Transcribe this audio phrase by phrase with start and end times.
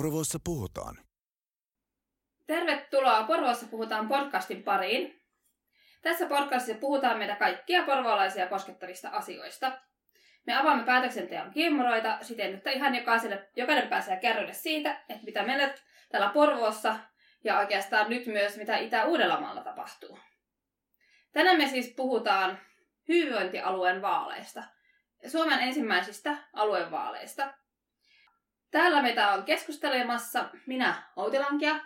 [0.00, 0.96] Porvoossa puhutaan.
[2.46, 5.22] Tervetuloa Porvoossa puhutaan podcastin pariin.
[6.02, 9.72] Tässä podcastissa puhutaan meitä kaikkia porvoolaisia koskettavista asioista.
[10.46, 15.74] Me avaamme päätöksenteon kiemmuroita siten, että ihan jokaiselle, jokainen pääsee kerroille siitä, että mitä meillä
[16.10, 16.96] täällä Porvoossa
[17.44, 20.18] ja oikeastaan nyt myös mitä Itä-Uudellamaalla tapahtuu.
[21.32, 22.58] Tänään me siis puhutaan
[23.08, 24.62] hyvinvointialueen vaaleista,
[25.26, 27.54] Suomen ensimmäisistä aluevaaleista.
[28.70, 31.80] Täällä meitä on keskustelemassa minä Outilankia,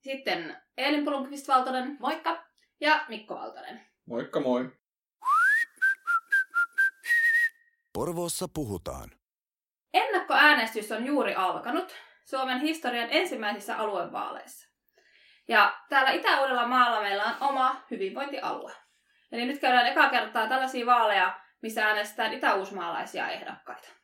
[0.00, 2.44] sitten Elin Pulunqvist Valtonen, moikka,
[2.80, 3.86] ja Mikko Valtonen.
[4.06, 4.70] Moikka moi.
[7.92, 9.10] Porvoossa puhutaan.
[9.94, 14.68] Ennakkoäänestys on juuri alkanut Suomen historian ensimmäisissä aluevaaleissa.
[15.48, 18.72] Ja täällä Itä-Uudella meillä on oma hyvinvointialue.
[19.32, 24.01] Eli nyt käydään eka kertaa tällaisia vaaleja, missä äänestetään itä-uusmaalaisia ehdokkaita.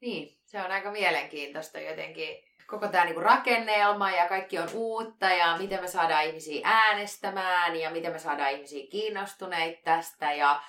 [0.00, 2.36] Niin, se on aika mielenkiintoista jotenkin.
[2.66, 7.90] Koko tämä niinku rakennelma ja kaikki on uutta ja miten me saadaan ihmisiä äänestämään ja
[7.90, 10.62] miten me saadaan ihmisiä kiinnostuneita tästä ja,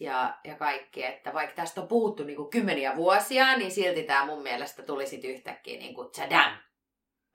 [0.00, 1.04] ja, ja kaikki.
[1.04, 5.30] Että vaikka tästä on puhuttu niinku kymmeniä vuosia, niin silti tämä mun mielestä tuli sitten
[5.30, 6.52] yhtäkkiä niinku tsadam.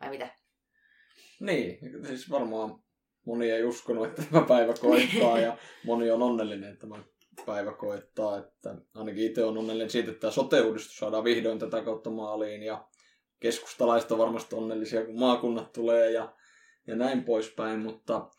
[0.02, 0.30] Vai mitä?
[1.39, 2.83] Niin, siis varmaan
[3.25, 7.03] moni ei uskonut, että tämä päivä koittaa ja moni on onnellinen, että tämä
[7.45, 8.38] päivä koittaa.
[8.38, 12.88] Että ainakin itse on onnellinen siitä, että tämä sote-uudistus saadaan vihdoin tätä kautta maaliin ja
[13.39, 16.34] keskustalaiset on varmasti onnellisia, kun maakunnat tulee ja,
[16.88, 18.30] ja näin poispäin, mutta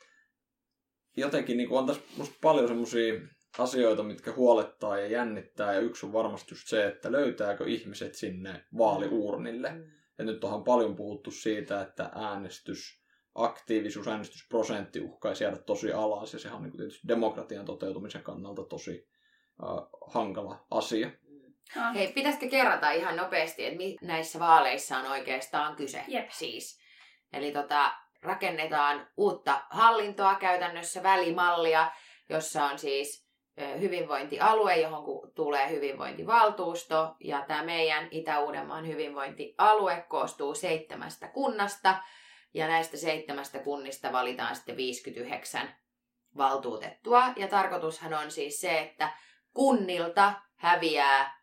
[1.16, 3.14] jotenkin niin on tässä musta paljon semmoisia
[3.58, 8.64] asioita, mitkä huolettaa ja jännittää, ja yksi on varmasti just se, että löytääkö ihmiset sinne
[8.78, 9.70] vaaliuurnille.
[9.70, 9.84] Mm.
[10.18, 13.03] Ja nyt onhan paljon puhuttu siitä, että äänestys
[13.34, 19.08] aktiivisuus, äänestysprosentti uhkaisi jäädä tosi alas, ja sehän on niin tietysti demokratian toteutumisen kannalta tosi
[19.62, 21.10] uh, hankala asia.
[21.76, 21.94] Ah.
[21.94, 26.30] Hei, pitäisikö kerrata ihan nopeasti, että mi- näissä vaaleissa on oikeastaan kyse Jep.
[26.30, 26.80] siis.
[27.32, 27.92] Eli tota,
[28.22, 31.90] rakennetaan uutta hallintoa käytännössä, välimallia,
[32.28, 33.24] jossa on siis
[33.80, 37.16] hyvinvointialue, johon tulee hyvinvointivaltuusto.
[37.20, 41.96] Ja tämä meidän Itä-Uudenmaan hyvinvointialue koostuu seitsemästä kunnasta.
[42.54, 45.74] Ja näistä seitsemästä kunnista valitaan sitten 59
[46.36, 47.24] valtuutettua.
[47.36, 49.08] Ja tarkoitushan on siis se, että
[49.54, 51.40] kunnilta häviää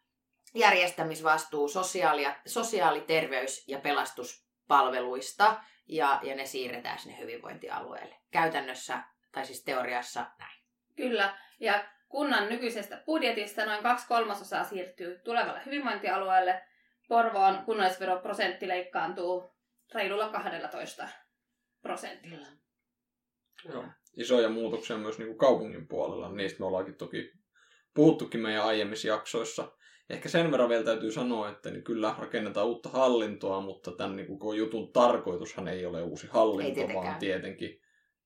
[0.54, 8.16] järjestämisvastuu sosiaali- sosiaali-, terveys- ja pelastuspalveluista ja, ja ne siirretään sinne hyvinvointialueelle.
[8.32, 10.62] Käytännössä, tai siis teoriassa näin.
[10.96, 16.62] Kyllä, ja kunnan nykyisestä budjetista noin kaksi kolmasosaa siirtyy tulevalle hyvinvointialueelle.
[17.08, 19.51] Porvoon kunnallisveroprosentti leikkaantuu
[19.96, 21.08] reilulla 12
[21.82, 22.48] prosentilla.
[23.70, 23.86] Joo.
[24.18, 26.32] Isoja muutoksia myös niin kuin kaupungin puolella.
[26.32, 27.32] Niistä me ollaankin toki
[27.94, 29.72] puhuttukin meidän aiemmissa jaksoissa.
[30.10, 34.28] Ehkä sen verran vielä täytyy sanoa, että niin kyllä rakennetaan uutta hallintoa, mutta tämän niin
[34.28, 37.82] koko jutun tarkoitushan ei ole uusi hallinto, vaan tietenkin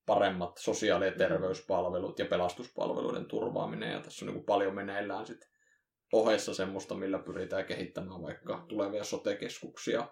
[0.06, 3.92] paremmat sosiaali- ja terveyspalvelut ja pelastuspalveluiden turvaaminen.
[3.92, 5.50] Ja tässä on niin paljon meneillään sit
[6.12, 10.08] ohessa semmoista, millä pyritään kehittämään vaikka tulevia sote-keskuksia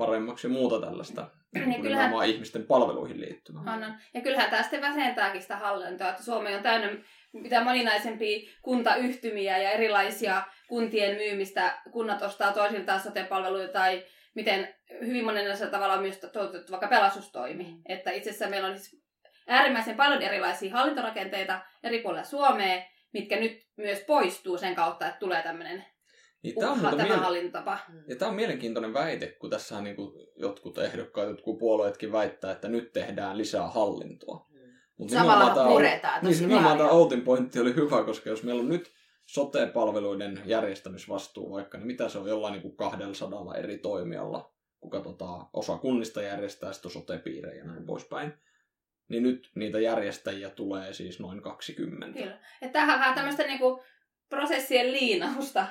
[0.00, 3.62] paremmaksi ja muuta tällaista niin kyllähän, ihmisten palveluihin liittyvää.
[3.74, 3.94] On, on.
[4.14, 7.02] Ja kyllähän tämä sitten väsentääkin sitä hallintoa, että Suomi on täynnä
[7.32, 11.82] mitä moninaisempia kuntayhtymiä ja erilaisia kuntien myymistä.
[11.92, 17.64] Kunnat ostaa toisiltaan sote-palveluita tai miten hyvin monenlaisella tavalla on myös toteutettu vaikka pelastustoimi.
[17.64, 17.82] Mm.
[17.88, 19.02] Että itse asiassa meillä on siis
[19.48, 22.82] äärimmäisen paljon erilaisia hallintorakenteita eri puolilla Suomea,
[23.12, 25.84] mitkä nyt myös poistuu sen kautta, että tulee tämmöinen
[26.42, 27.78] niin, tämä, on tämä miele- hallintotapa.
[28.08, 29.96] Ja tämä on mielenkiintoinen väite, kun tässä on niin
[30.36, 34.50] jotkut ehdokkaat, jotkut puolueetkin väittää, että nyt tehdään lisää hallintoa.
[34.98, 36.24] Mut Samalla tämä, puretaan.
[36.24, 38.92] Niin, nimenomaan tämä Outin pointti oli hyvä, koska jos meillä on nyt
[39.26, 45.46] sote-palveluiden järjestämisvastuu vaikka, niin mitä se on jollain niin kuin 200 eri toimijalla, kun katsotaan,
[45.52, 48.32] osa kunnista järjestää sitten sote-piirejä ja näin poispäin.
[49.08, 52.18] Niin nyt niitä järjestäjiä tulee siis noin 20.
[52.18, 52.38] Kyllä.
[52.62, 53.82] Että tämähän on vähän tämmöistä niinku
[54.28, 55.66] prosessien liinausta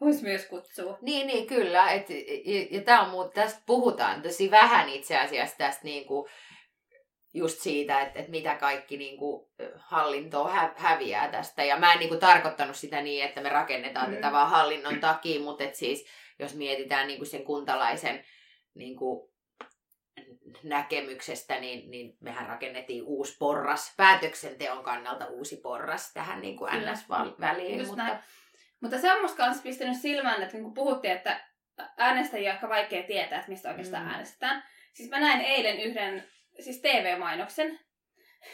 [0.00, 0.98] Voisi myös kutsua.
[1.02, 1.90] Niin, niin kyllä.
[1.90, 6.28] Et, ja, ja on muut, tästä puhutaan tosi vähän itse asiassa tästä niinku,
[7.34, 11.64] just siitä, että, että mitä kaikki niinku, hallintoa hä, häviää tästä.
[11.64, 14.14] Ja mä en niinku, tarkoittanut sitä niin, että me rakennetaan mm.
[14.14, 16.06] tätä vaan hallinnon takia, mutta et siis
[16.38, 18.24] jos mietitään niinku, sen kuntalaisen
[18.74, 19.32] niinku,
[20.62, 27.86] näkemyksestä, niin, niin mehän rakennettiin uusi porras, päätöksenteon kannalta uusi porras tähän niin kuin NS-väliin.
[27.86, 27.96] Mutta...
[27.96, 28.18] Näin.
[28.80, 31.40] Mutta se on musta myös pistänyt silmään, että kun puhuttiin, että
[31.96, 34.10] äänestäjiä on vaikea tietää, että mistä oikeastaan mm.
[34.10, 34.62] äänestetään.
[34.92, 36.28] Siis mä näin eilen yhden
[36.60, 37.78] siis TV-mainoksen.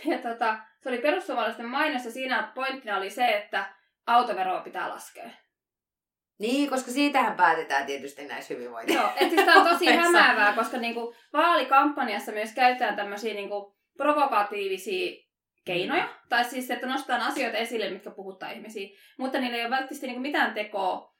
[0.05, 3.75] Ja tota, se oli perussuomalaisten mainos ja siinä pointtina oli se, että
[4.06, 5.31] autoveroa pitää laskea.
[6.38, 8.94] Niin, koska siitähän päätetään tietysti näissä hyvinvointi.
[8.94, 15.25] Joo, että siis tää on tosi hämäävää, koska niinku vaalikampanjassa myös käytetään tämmöisiä niinku provokatiivisia
[15.65, 16.09] keinoja.
[16.29, 18.89] Tai siis, että nostetaan asioita esille, mitkä puhuttaa ihmisiä.
[19.19, 21.15] Mutta niillä ei ole välttämättä niinku mitään tekoa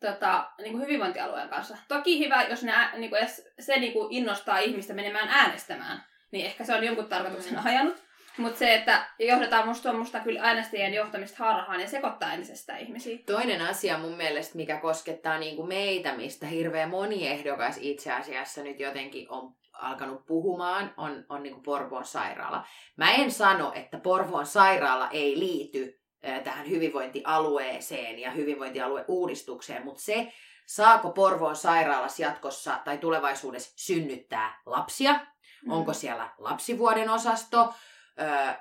[0.00, 1.76] tota, niinku hyvinvointialueen kanssa.
[1.88, 3.16] Toki hyvä, jos ne, niinku,
[3.60, 8.02] se niinku innostaa ihmistä menemään äänestämään, niin ehkä se on jonkun tarkoituksen ajanut.
[8.36, 13.18] Mutta se, että johdetaan musta on musta kyllä äänestäjien johtamista harhaan ja sekoittaa entisestään ihmisiä.
[13.26, 18.62] Toinen asia mun mielestä, mikä koskettaa niin kuin meitä, mistä hirveän moni ehdokas itse asiassa
[18.62, 22.66] nyt jotenkin on alkanut puhumaan, on, on niin kuin Porvoon sairaala.
[22.96, 26.00] Mä en sano, että Porvoon sairaala ei liity
[26.44, 30.32] tähän hyvinvointialueeseen ja hyvinvointialueuudistukseen, mutta se,
[30.66, 35.20] saako Porvoon sairaalassa jatkossa tai tulevaisuudessa synnyttää lapsia,
[35.62, 35.72] Mm.
[35.72, 37.74] onko siellä lapsivuoden osasto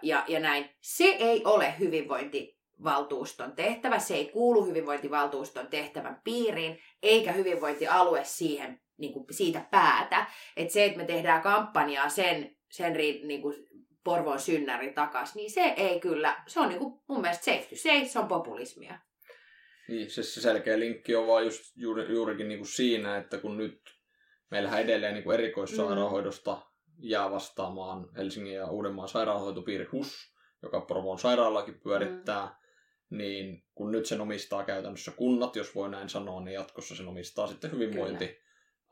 [0.02, 0.70] ja, ja näin.
[0.82, 9.14] Se ei ole hyvinvointivaltuuston tehtävä, se ei kuulu hyvinvointivaltuuston tehtävän piiriin, eikä hyvinvointialue siihen, niin
[9.14, 10.26] kuin siitä päätä.
[10.58, 13.56] Et se, että me tehdään kampanjaa sen, sen niin kuin
[14.04, 17.76] Porvoon synnäri takas, niin se ei kyllä, se on niin kuin mun mielestä safe to
[17.76, 19.00] say, se on populismia.
[19.88, 23.58] Niin, se, se selkeä linkki on vaan just juuri, juurikin niin kuin siinä, että kun
[23.58, 23.82] nyt
[24.52, 26.62] meillähän edelleen niin kuin erikoissairaanhoidosta
[27.00, 30.34] jää vastaamaan Helsingin ja Uudenmaan sairaanhoitopiiri HUS,
[30.64, 33.18] joka Porvoon sairaalakin pyörittää, mm.
[33.18, 37.48] niin kun nyt sen omistaa käytännössä kunnat, jos voi näin sanoa, niin jatkossa sen omistaa
[37.48, 37.72] sitten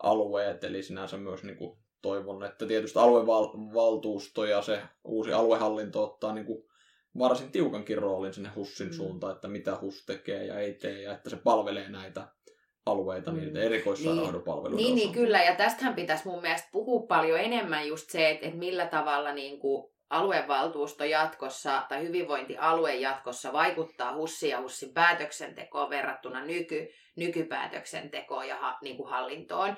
[0.04, 6.34] hyvinvointialueet, eli sinänsä myös niin kuin toivon, että tietysti aluevaltuusto ja se uusi aluehallinto ottaa
[6.34, 6.64] niin kuin
[7.20, 8.94] varsin tiukankin roolin sinne HUSin Mm.
[8.94, 12.28] suuntaan, että mitä HUS tekee ja ei tee, ja että se palvelee näitä
[12.86, 13.38] alueita, Mm.
[13.38, 14.76] niitä erikoissairaanhoidon palveluita.
[14.84, 18.60] Niin, niin kyllä, ja tästähän pitäisi mun mielestä puhua paljon enemmän just se, että, että
[18.60, 26.46] millä tavalla niin kuin aluevaltuusto jatkossa tai hyvinvointialue jatkossa vaikuttaa HUSin ja HUSin päätöksentekoon verrattuna
[26.46, 29.78] nyky, nykypäätöksentekoon ja ha, niin kuin hallintoon.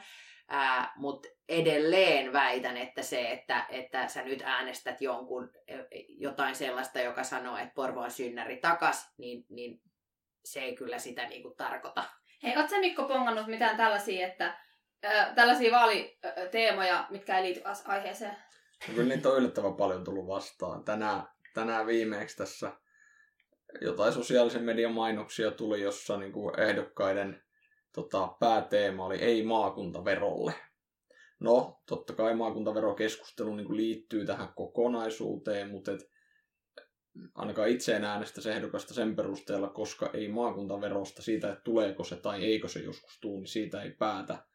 [0.95, 7.23] Mutta edelleen väitän, että se, että, että sä nyt äänestät jonkun ö, jotain sellaista, joka
[7.23, 9.81] sanoo, että Porvo on synnäri takas, niin, niin
[10.45, 12.03] se ei kyllä sitä niin kuin tarkoita.
[12.43, 14.57] Hei, ootko Mikko pongannut mitään tällaisia, että
[15.05, 18.35] äh, tällaisia vaaliteemoja, mitkä ei liity aiheeseen?
[18.85, 20.83] Kyllä niitä on yllättävän paljon tullut vastaan.
[20.83, 21.23] Tänään,
[21.53, 22.71] tänään viimeksi tässä
[23.81, 27.43] jotain sosiaalisen median mainoksia tuli, jossa niin kuin ehdokkaiden
[27.93, 30.53] tota, pääteema oli ei maakuntaverolle.
[31.39, 36.09] No, totta kai maakuntaverokeskustelu niin kuin liittyy tähän kokonaisuuteen, mutta et,
[37.35, 42.15] ainakaan itse en äänestä se ehdokasta sen perusteella, koska ei maakuntaverosta siitä, että tuleeko se
[42.15, 44.50] tai eikö se joskus tuu, niin siitä ei päätä ää,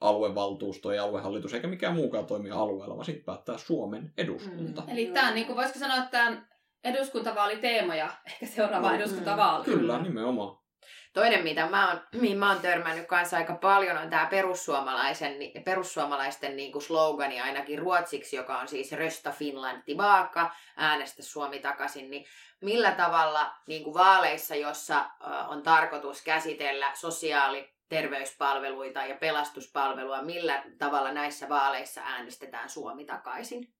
[0.00, 4.80] aluevaltuusto ja aluehallitus eikä mikään muukaan toimia alueella, vaan siitä päättää Suomen eduskunta.
[4.82, 4.88] Mm.
[4.88, 6.42] Eli tämä on, niin kuin, voisiko sanoa, että tämä on
[6.84, 8.94] eduskuntavaaliteema ja ehkä seuraava Mm.
[8.94, 9.64] eduskuntavaali.
[9.64, 10.64] Kyllä, nimenomaan.
[11.12, 15.32] Toinen, mitä mä oon, mihin mä oon törmännyt kanssa aika paljon, on tämä perussuomalaisen,
[15.64, 22.10] perussuomalaisten niin kuin slogani ainakin ruotsiksi, joka on siis Rösta Finland tillbaka, äänestä Suomi takaisin,
[22.10, 22.24] niin
[22.60, 25.10] millä tavalla niin kuin vaaleissa, jossa
[25.48, 33.74] on tarkoitus käsitellä sosiaali- terveyspalveluita ja pelastuspalvelua, millä tavalla näissä vaaleissa äänestetään Suomi takaisin?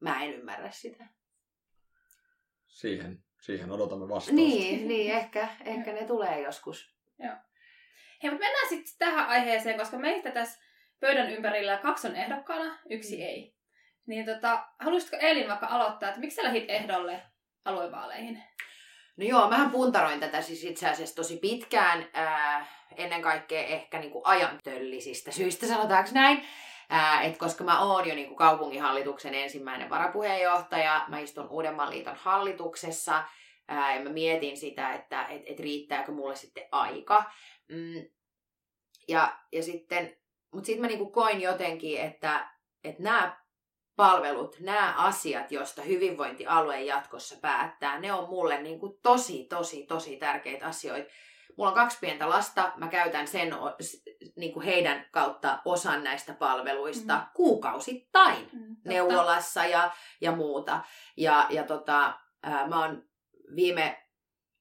[0.00, 1.04] Mä en ymmärrä sitä.
[2.66, 4.32] Siihen, siihen odotamme vastausta.
[4.32, 6.94] Niin, niin ehkä, ehkä ne tulee joskus.
[8.22, 10.60] Hei, mutta mennään sitten tähän aiheeseen, koska meistä tässä
[11.00, 13.22] pöydän ympärillä kaksi on ehdokkaana, yksi Mm.
[13.22, 13.54] ei.
[14.06, 17.22] Niin tota, haluaisitko Elin vaikka aloittaa, että miksi sä lähdit ehdolle
[17.64, 18.42] aluevaaleihin?
[19.16, 22.66] No joo, mähän puntaroin tätä siis itse asiassa tosi pitkään, ää,
[22.96, 26.44] ennen kaikkea ehkä niinku ajantöllisistä syistä, sanotaanko näin.
[26.90, 33.24] Ää, et koska mä oon jo niinku kaupunginhallituksen ensimmäinen varapuheenjohtaja, mä istun Uudenmaan liiton hallituksessa,
[33.68, 37.24] ää, ja mä mietin sitä, että et, et riittääkö mulle sitten aika.
[37.68, 38.04] Mm,
[39.08, 40.16] ja, ja sitten,
[40.52, 42.48] mutta sitten mä niinku koin jotenkin, että,
[42.84, 43.43] että nämä
[43.96, 50.16] palvelut, nämä asiat, joista hyvinvointialue jatkossa päättää, ne on mulle niin kuin tosi, tosi, tosi
[50.16, 51.10] tärkeitä asioita.
[51.56, 53.54] Mulla on kaksi pientä lasta, mä käytän sen
[54.36, 57.26] niin kuin heidän kautta osan näistä palveluista Mm.
[57.34, 60.80] kuukausittain Mm, neuvolassa ja, ja muuta.
[61.16, 63.04] Ja, ja tota, ää, mä oon
[63.56, 64.02] viime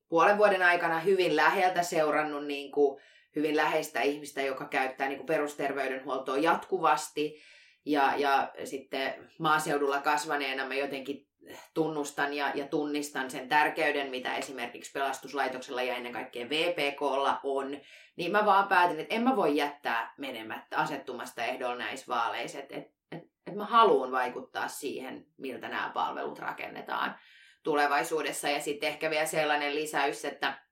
[0.10, 3.02] puolen vuoden aikana hyvin läheltä seurannut niin kuin
[3.36, 7.42] hyvin läheistä ihmistä, joka käyttää niin kuin perusterveydenhuoltoa jatkuvasti.
[7.86, 11.28] Ja, ja sitten maaseudulla kasvaneena mä jotenkin
[11.74, 17.78] tunnustan ja, ja tunnistan sen tärkeyden, mitä esimerkiksi pelastuslaitoksella ja ennen kaikkea VPKlla on,
[18.16, 22.75] niin mä vaan päätin, että en mä voi jättää menemättä asettumasta ehdolla näissä vaaleissa, että
[22.75, 27.16] et, et, et mä haluan vaikuttaa siihen, miltä nämä palvelut rakennetaan
[27.63, 28.50] tulevaisuudessa.
[28.50, 30.63] Ja sitten ehkä vielä sellainen lisäys, että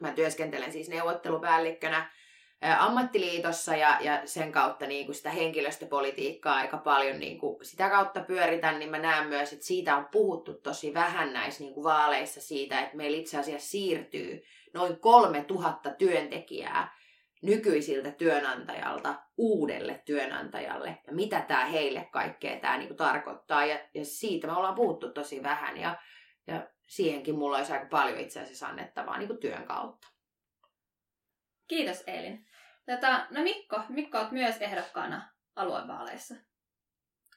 [0.00, 2.10] Mä työskentelen siis neuvottelupäällikkönä ää,
[2.78, 8.20] ammattiliitossa ja, ja sen kautta niin kuin sitä henkilöstöpolitiikkaa aika paljon niin kuin sitä kautta
[8.20, 12.40] pyöritän, niin mä näen myös, että siitä on puhuttu tosi vähän näissä niin kuin vaaleissa
[12.40, 14.42] siitä, että meillä itse asiassa siirtyy
[14.74, 16.98] noin 3000 työntekijää
[17.42, 23.66] nykyisiltä työnantajalta uudelle työnantajalle ja mitä tämä heille kaikkea tämä niinku tarkoittaa.
[23.66, 25.96] Ja, ja siitä me ollaan puhuttu tosi vähän ja,
[26.46, 30.08] ja siihenkin mulla olisi aika paljon itse asiassa annettavaa niinku työn kautta.
[31.68, 32.47] Kiitos Elin.
[32.88, 36.34] Tätä, no Mikko, Mikko olet myös ehdokkaana aluevaaleissa.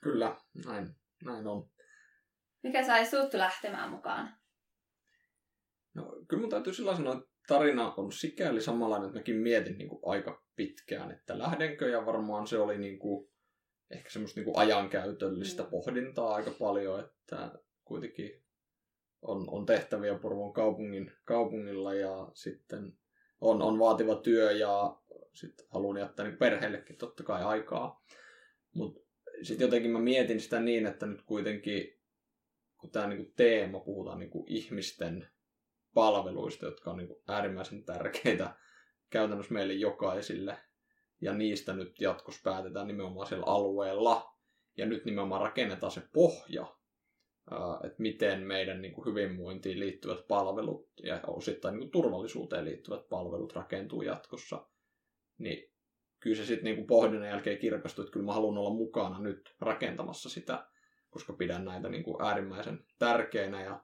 [0.02, 1.70] Kyllä, näin, näin on.
[2.64, 4.34] Mikä sai sut lähtemään mukaan?
[5.94, 9.90] No, kyllä mun täytyy sillä sanoa, että tarina on sikäli samanlainen, että mäkin mietin niin
[9.90, 13.32] kuin aika pitkään, että lähdenkö, ja varmaan se oli niin kuin,
[13.90, 15.70] ehkä semmoista niin kuin ajankäytöllistä mm.
[15.70, 17.52] pohdintaa aika paljon, että
[17.86, 18.44] kuitenkin
[19.22, 22.98] on, on tehtäviä Porvoon kaupungin, kaupungilla ja sitten
[23.42, 25.01] on, on vaativa työ ja
[25.34, 28.04] sitten haluan jättää niin perheellekin totta kai aikaa.
[28.76, 29.02] Mutta
[29.42, 32.02] sitten jotenkin mä mietin sitä niin, että nyt kuitenkin
[32.78, 35.28] kun tämä niinku teema, puhutaan niinku ihmisten
[35.94, 38.56] palveluista, jotka on niin kuin äärimmäisen tärkeitä
[39.10, 40.58] käytännössä meille jokaisille.
[41.22, 44.36] Ja niistä nyt jatkossa päätetään nimenomaan siellä alueella.
[44.78, 46.76] Ja nyt nimenomaan rakennetaan se pohja,
[47.84, 53.54] että miten meidän niin kuin hyvinvointiin liittyvät palvelut ja osittain niin kuin turvallisuuteen liittyvät palvelut
[53.54, 54.68] rakentuu jatkossa.
[55.42, 55.72] Niin
[56.20, 60.30] kyllä se sitten niin pohdinnan jälkeen kirkastui, että kyllä mä haluan olla mukana nyt rakentamassa
[60.30, 60.68] sitä,
[61.10, 63.84] koska pidän näitä niin kuin äärimmäisen tärkeinä ja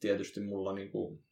[0.00, 1.24] tietysti mulla niin kuin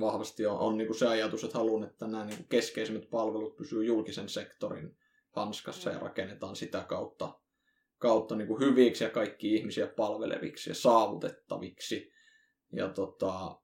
[0.00, 3.56] vahvasti on, on niin kuin se ajatus, että haluan, että nämä niin kuin keskeisimmät palvelut
[3.56, 4.96] pysyvät julkisen sektorin
[5.30, 7.40] hanskassa ja rakennetaan sitä kautta,
[7.98, 12.12] kautta niin kuin hyviksi ja kaikki ihmisiä palveleviksi ja saavutettaviksi.
[12.72, 13.60] Ja tota,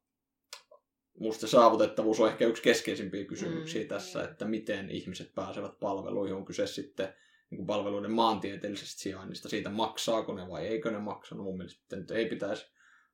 [1.18, 6.36] musta se saavutettavuus on ehkä yksi keskeisimpiä kysymyksiä mm, tässä, että miten ihmiset pääsevät palveluihin.
[6.36, 7.14] On kyse sitten
[7.50, 11.34] niin kuin palveluiden maantieteellisestä sijainnista, siitä maksaako ne vai eikö ne maksa.
[11.34, 12.66] No mun mielestä nyt ei pitäisi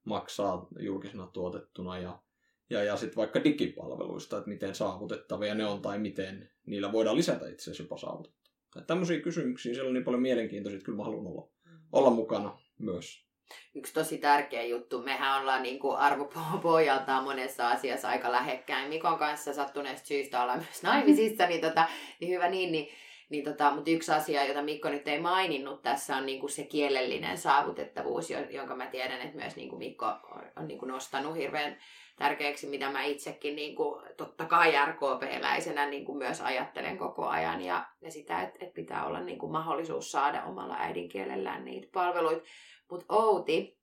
[0.05, 2.23] maksaa julkisena tuotettuna ja
[2.71, 7.49] ja, ja sitten vaikka digipalveluista, että miten saavutettavia ne on tai miten niillä voidaan lisätä
[7.49, 8.87] itse asiassa jopa saavutettavia.
[8.87, 11.79] Tämmöisiä kysymyksiä, siellä on niin paljon mielenkiintoisia, että kyllä mä haluan olla, mm.
[11.93, 13.30] olla mukana myös.
[13.75, 18.89] Yksi tosi tärkeä juttu, mehän ollaan niin kuin arvopohjaltaan monessa asiassa aika lähekkäin.
[18.89, 21.89] Mikon kanssa sattuneesta syystä ollaan myös naimisissa, niin, tota,
[22.21, 22.89] niin hyvä niin, niin
[23.31, 27.39] niin tota, mutta yksi asia, jota Mikko nyt ei maininnut tässä, on niinku se kielellinen
[27.39, 31.77] saavutettavuus, jonka mä tiedän, että myös niinku Mikko on, on niinku nostanut hirveän
[32.17, 37.63] tärkeäksi, mitä mä itsekin niin kuin, totta kai RKP-läisenä niin kuin myös ajattelen koko ajan
[37.63, 42.47] ja, ja sitä, että, että pitää olla niin kuin mahdollisuus saada omalla äidinkielellään niitä palveluita.
[42.91, 43.81] Mutta Outi,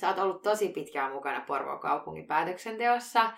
[0.00, 3.32] sä oot ollut tosi pitkään mukana Porvoon kaupungin päätöksenteossa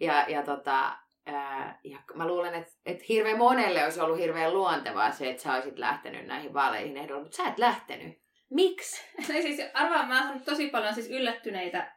[0.00, 0.98] ja, ja tota,
[1.32, 5.54] Ää, ja mä luulen, että, että hirveän monelle olisi ollut hirveän luontevaa se, että sä
[5.54, 8.18] olisit lähtenyt näihin vaaleihin ehdolle, mutta sä et lähtenyt.
[8.50, 9.02] Miksi?
[9.18, 11.92] No siis arvaan, mä oon tosi paljon siis yllättyneitä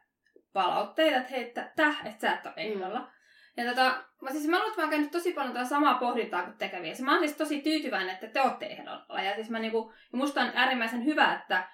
[0.52, 2.98] palautteita, että hei, että täh, että sä et ole ehdolla.
[2.98, 3.06] Mm.
[3.56, 6.42] Ja tota, mä, siis mä luulen, että mä oon käynyt tosi paljon tätä samaa pohdintaa
[6.42, 6.94] kuin tekeviä.
[7.02, 9.22] Mä oon siis tosi tyytyväinen, että te olette ehdolla.
[9.22, 11.68] Ja siis mä niinku, ja musta on äärimmäisen hyvä, että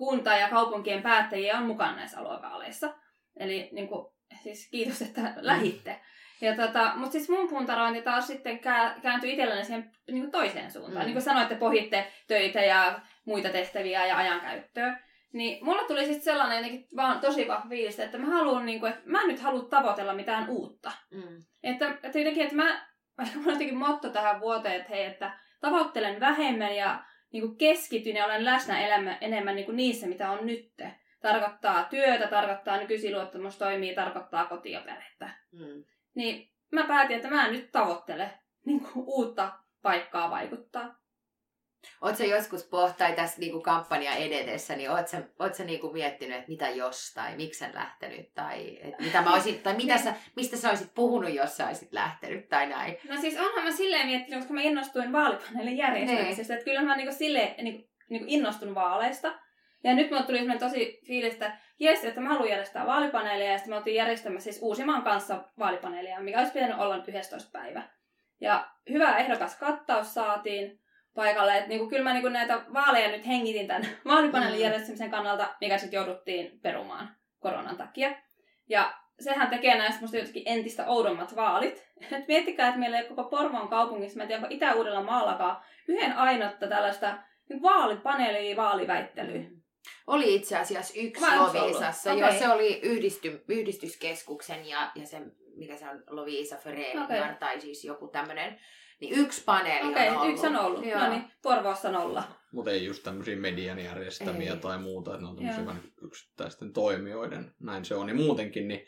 [0.00, 2.94] kunta- ja kaupunkien päättäjiä on mukana näissä aluevaaleissa.
[3.36, 6.00] Eli niinku, siis kiitos, että lähitte.
[6.40, 8.60] Ja tota, mutta siis mun puntarointi taas sitten
[9.02, 10.98] kääntyi itselleni siihen niin toiseen suuntaan.
[10.98, 11.04] Mm.
[11.04, 15.00] Niin kuin sanoitte, pohjitte töitä ja muita tehtäviä ja ajankäyttöä.
[15.32, 18.92] Niin mulla tuli sitten sellainen jotenkin vaan tosi vahva fiilis, että mä haluan, niin kuin,
[18.92, 20.92] että mä en nyt halua tavoitella mitään uutta.
[21.10, 21.42] Mm.
[21.62, 22.86] Että, että jotenkin, että mä,
[23.18, 28.16] mulla on jotenkin motto tähän vuoteen, että hei, että tavoittelen vähemmän ja niin kuin keskityn
[28.16, 30.72] ja olen läsnä elämä, enemmän niin kuin niissä, mitä on nyt.
[31.22, 33.12] Tarkoittaa työtä, tarkoittaa nykyisin
[33.58, 35.30] toimii, tarkoittaa kotia perhettä.
[35.52, 35.84] Mm.
[36.14, 38.30] Niin mä päätin, että mä en nyt tavoittele
[38.66, 40.99] niin kuin uutta paikkaa vaikuttaa.
[42.00, 47.12] Oletko joskus pohtai tässä niinku kampanja edetessä, niin oletko, oletko niinku miettinyt, että mitä jos
[47.14, 50.94] tai miksi sä lähtenyt tai, että mitä mä olisin, tai mitä sä, mistä sä olisit
[50.94, 52.96] puhunut, jos sä olisit lähtenyt tai näin?
[53.08, 57.14] No siis onhan mä silleen miettinyt, koska mä innostuin vaalipaneelin järjestämisestä, että kyllä mä niinku
[57.14, 59.34] silleen niinku, niinku innostun vaaleista.
[59.84, 63.58] Ja nyt mulle tuli semmoinen tosi fiilis, että jes, että mä haluan järjestää vaalipaneelia ja
[63.58, 67.82] sitten me oltiin järjestämässä siis Uusimaan kanssa vaalipaneelia, mikä olisi pitänyt olla 11 päivä.
[68.40, 70.80] Ja hyvä ehdokas kattaus saatiin
[71.14, 71.56] paikalle.
[71.56, 74.64] Että niinku, kyllä mä niinku näitä vaaleja nyt hengitin tämän vaalipaneelin mm.
[74.64, 78.14] järjestämisen kannalta, mikä sitten jouduttiin perumaan koronan takia.
[78.68, 81.90] Ja sehän tekee näistä musta jotenkin entistä oudommat vaalit.
[82.18, 86.16] Et miettikää, että meillä ei koko Porvoon kaupungissa, mä en tiedä, onko Itä-Uudella maallakaan, yhden
[86.16, 89.38] ainotta tällaista niin vaalipaneelia vaaliväittelyä.
[89.38, 89.60] Mm.
[90.06, 92.12] Oli itse asiassa yksi Vai Loviisassa.
[92.12, 92.24] ollut?
[92.24, 95.20] Joo, se oli yhdisty, yhdistyskeskuksen ja, ja se,
[95.56, 97.38] mikä se on, Loviisa Fereniar, Okei.
[97.40, 98.60] tai siis joku tämmöinen.
[99.00, 100.32] Niin yksi paneeli Okei, on ollut.
[100.32, 100.86] yksi on ollut.
[100.86, 101.00] Joo.
[101.00, 102.22] No niin, Porvoossa nolla.
[102.52, 104.58] Mutta ei just tämmöisiä median järjestämiä Ei.
[104.58, 107.54] tai muuta, että ne on tämmöisiä vain yksittäisten toimijoiden.
[107.60, 108.06] Näin se on.
[108.06, 108.86] Niin muutenkin, niin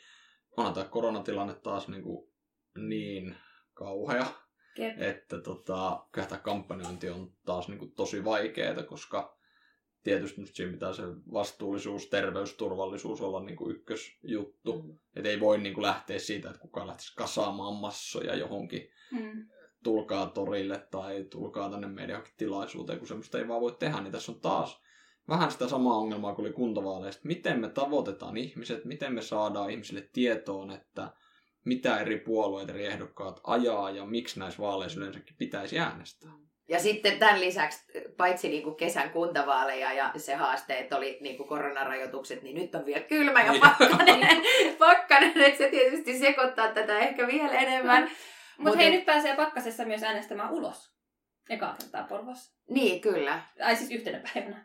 [0.57, 2.33] onhan tämä koronatilanne taas niin, kuin
[2.77, 3.37] niin
[3.75, 4.27] kauhea,
[4.79, 5.03] Jep.
[5.03, 9.39] että tota, kyllä tämä kampanjointi on taas niin kuin tosi vaikeaa, koska
[10.03, 11.03] tietysti nyt siinä pitää se
[11.33, 14.83] vastuullisuus, terveys, turvallisuus olla niin kuin ykkösjuttu.
[14.83, 14.99] Mm.
[15.17, 19.49] Että ei voi niin kuin lähteä siitä, että kukaan lähtisi kasaamaan massoja johonkin Mm.
[19.83, 24.13] Tulkaa torille tai tulkaa tänne meidän johonkin tilaisuuteen, kun semmoista ei vaan voi tehdä, niin
[24.13, 24.83] tässä on taas
[25.29, 27.23] vähän sitä samaa ongelmaa kuin oli kuntavaaleista.
[27.25, 31.09] Miten me tavoitetaan ihmiset, miten me saadaan ihmisille tietoon, että
[31.65, 36.33] mitä eri puolueet, eri ehdokkaat ajaa ja miksi näissä vaaleissa yleensäkin pitäisi äänestää.
[36.69, 37.85] Ja sitten tämän lisäksi,
[38.17, 42.75] paitsi niin kuin kesän kuntavaaleja ja se haaste, että oli niin kuin koronarajoitukset, niin nyt
[42.75, 43.61] on vielä kylmä ja Niin.
[43.61, 44.43] pakkanen,
[44.79, 48.11] pakkanen että se tietysti sekoittaa tätä ehkä vielä enemmän.
[48.59, 50.93] Mutta Mut hei, et- nyt pääsee pakkasessa myös äänestämään ulos.
[51.51, 52.57] Ekaa kertaa Porvoossa.
[52.69, 53.43] Niin, kyllä.
[53.65, 54.65] Ai siis yhtenä päivänä.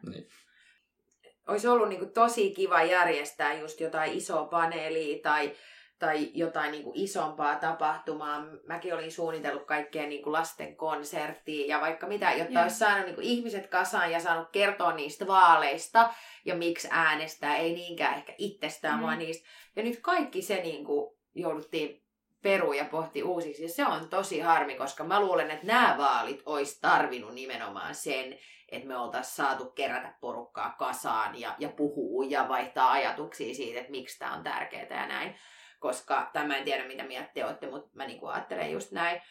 [1.48, 5.52] Olisi ollut niin kuin tosi kiva järjestää just jotain isoa paneelia tai,
[6.00, 8.44] tai jotain niin kuin isompaa tapahtumaa.
[8.68, 13.16] Mäkin olin suunnitellut kaikkea niin kuin lasten konserttia ja vaikka mitä, jotta olisi saanut niin
[13.16, 16.14] kuin ihmiset kasaan ja saanut kertoa niistä vaaleista
[16.46, 19.02] ja miksi äänestää, ei niinkään ehkä itsestään, mm.
[19.02, 19.48] vaan niistä.
[19.76, 22.07] Ja nyt kaikki se niin kuin jouduttiin
[22.48, 23.64] peru ja pohti uusiksi.
[23.64, 28.40] Ja se on tosi harmi, koska mä luulen, että nämä vaalit olisi tarvinnut nimenomaan sen,
[28.72, 33.92] että me oltaisiin saatu kerätä porukkaa kasaan ja, ja puhua ja vaihtaa ajatuksia siitä, että
[33.92, 35.36] miksi tämä on tärkeää ja näin.
[35.80, 39.22] Koska tämä en tiedä, mitä mieltä te olette, mutta mä niinku ajattelen just näin.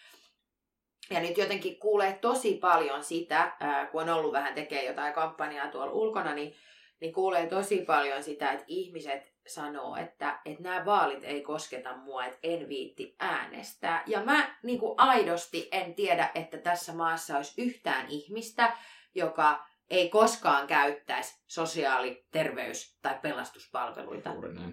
[1.11, 3.57] Ja nyt jotenkin kuulee tosi paljon sitä,
[3.93, 6.55] kun on ollut vähän tekee jotain kampanjaa tuolla ulkona, niin,
[7.01, 12.25] niin kuulee tosi paljon sitä, että ihmiset sanoo, että, että nämä vaalit ei kosketa mua,
[12.25, 14.03] että en viitti äänestää.
[14.07, 18.77] Ja mä niin kuin aidosti en tiedä, että tässä maassa olisi yhtään ihmistä,
[19.15, 24.31] joka ei koskaan käyttäisi sosiaali-, terveys- tai pelastuspalveluita.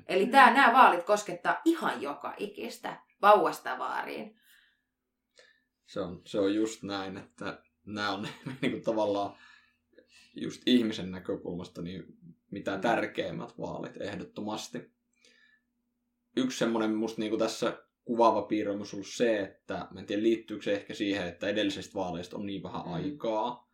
[0.07, 4.39] Eli tää, nämä vaalit koskettaa ihan joka ikistä, vauvasta vaariin.
[5.85, 8.21] Se on, se on just näin, että nämä on
[8.61, 9.37] niin kuin tavallaan
[10.35, 12.03] just ihmisen näkökulmasta niin
[12.53, 14.91] mitä tärkeimmät vaalit ehdottomasti.
[16.37, 20.23] Yksi semmoinen musta niin kuin tässä kuvaava piirre on ollut se, että mä en tiedä
[20.23, 22.93] liittyykö se ehkä siihen, että edellisistä vaaleista on niin vähän Mm.
[22.93, 23.69] aikaa,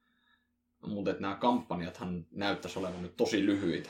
[0.87, 3.89] mutta että nämä kampanjathan näyttäisi olevan nyt tosi lyhyitä.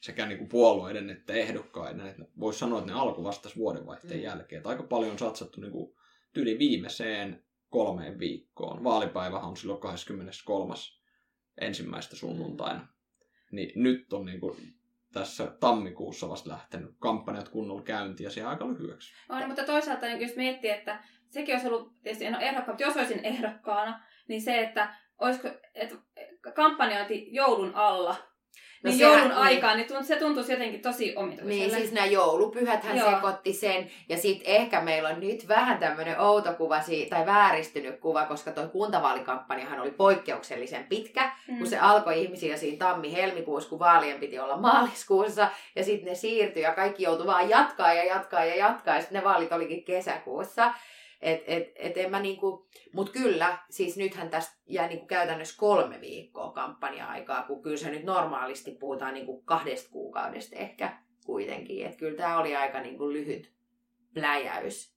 [0.00, 2.06] Sekä niin kuin puolueiden että ehdokkaiden.
[2.06, 4.24] Että voisi sanoa, että ne alkoi vasta vuodenvaihteen Mm.
[4.24, 4.58] jälkeen.
[4.58, 5.94] Että aika paljon on satsattu niin kuin
[6.32, 8.84] tyyli viimeiseen kolmeen viikkoon.
[8.84, 10.74] Vaalipäivähän on silloin 23.
[11.60, 12.88] ensimmäistä sunnuntaina.
[13.52, 14.56] Niin nyt on niin kuin
[15.12, 19.12] tässä tammikuussa vasta lähtenyt kampanjat kunnolla käyntiin ja siihen aika lyhyeksi.
[19.28, 22.96] On, mutta toisaalta niin jos miettii, että sekin olisi ollut, tietysti en ole mutta jos
[22.96, 25.96] olisin ehdokkaana, niin se, että olisiko, että
[26.54, 28.16] kampanjointi joulun alla,
[28.82, 29.38] No niin sehän- joulun niin.
[29.38, 31.54] aikaan, niin tunt- se tuntuisi jotenkin tosi omituiselle.
[31.54, 33.10] Niin, siis nämä joulupyhäthän Joo.
[33.10, 33.90] sekoitti sen.
[34.08, 38.66] Ja sitten ehkä meillä on nyt vähän tämmöinen outo kuva, tai vääristynyt kuva, koska tuo
[38.68, 41.30] kuntavaalikampanjahan oli poikkeuksellisen pitkä.
[41.48, 41.58] mm.
[41.58, 46.62] kun se alkoi ihmisiä siinä tammi-helmikuussa, kun vaalien piti olla maaliskuussa, ja sitten ne siirtyi
[46.62, 50.72] ja kaikki joutui vaan jatkaa ja jatkaa ja jatkaa, ja sitten ne vaalit olikin kesäkuussa.
[51.20, 56.00] Et, et, et en mä niinku, mut kyllä, siis nythän tästä jää niinku käytännössä kolme
[56.00, 61.86] viikkoa kampanja-aikaa, kun kyllä se nyt normaalisti puhutaan niinku kahdesta kuukaudesta ehkä kuitenkin.
[61.86, 63.52] Että kyllä tämä oli aika niinku lyhyt
[64.14, 64.94] pläjäys.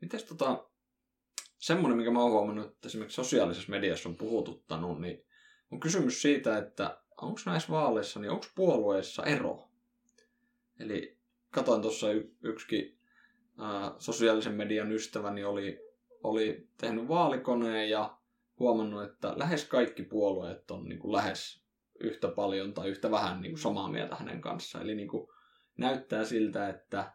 [0.00, 0.68] Mites tota,
[1.58, 5.26] semmoinen, mikä mä oon huomannut, että esimerkiksi sosiaalisessa mediassa on puhututtanut, niin
[5.70, 9.68] on kysymys siitä, että onko näissä vaaleissa, niin onko puolueissa ero?
[10.80, 11.18] Eli
[11.50, 12.34] katoin tuossa y-
[13.58, 15.78] ää, sosiaalisen median ystäväni oli,
[16.22, 18.18] oli tehnyt vaalikoneen ja
[18.58, 21.66] huomannut, että lähes kaikki puolueet on niin kuin lähes
[22.00, 24.84] yhtä paljon tai yhtä vähän niin kuin samaa mieltä hänen kanssaan.
[24.84, 25.28] Eli niin kuin
[25.78, 27.12] näyttää siltä, että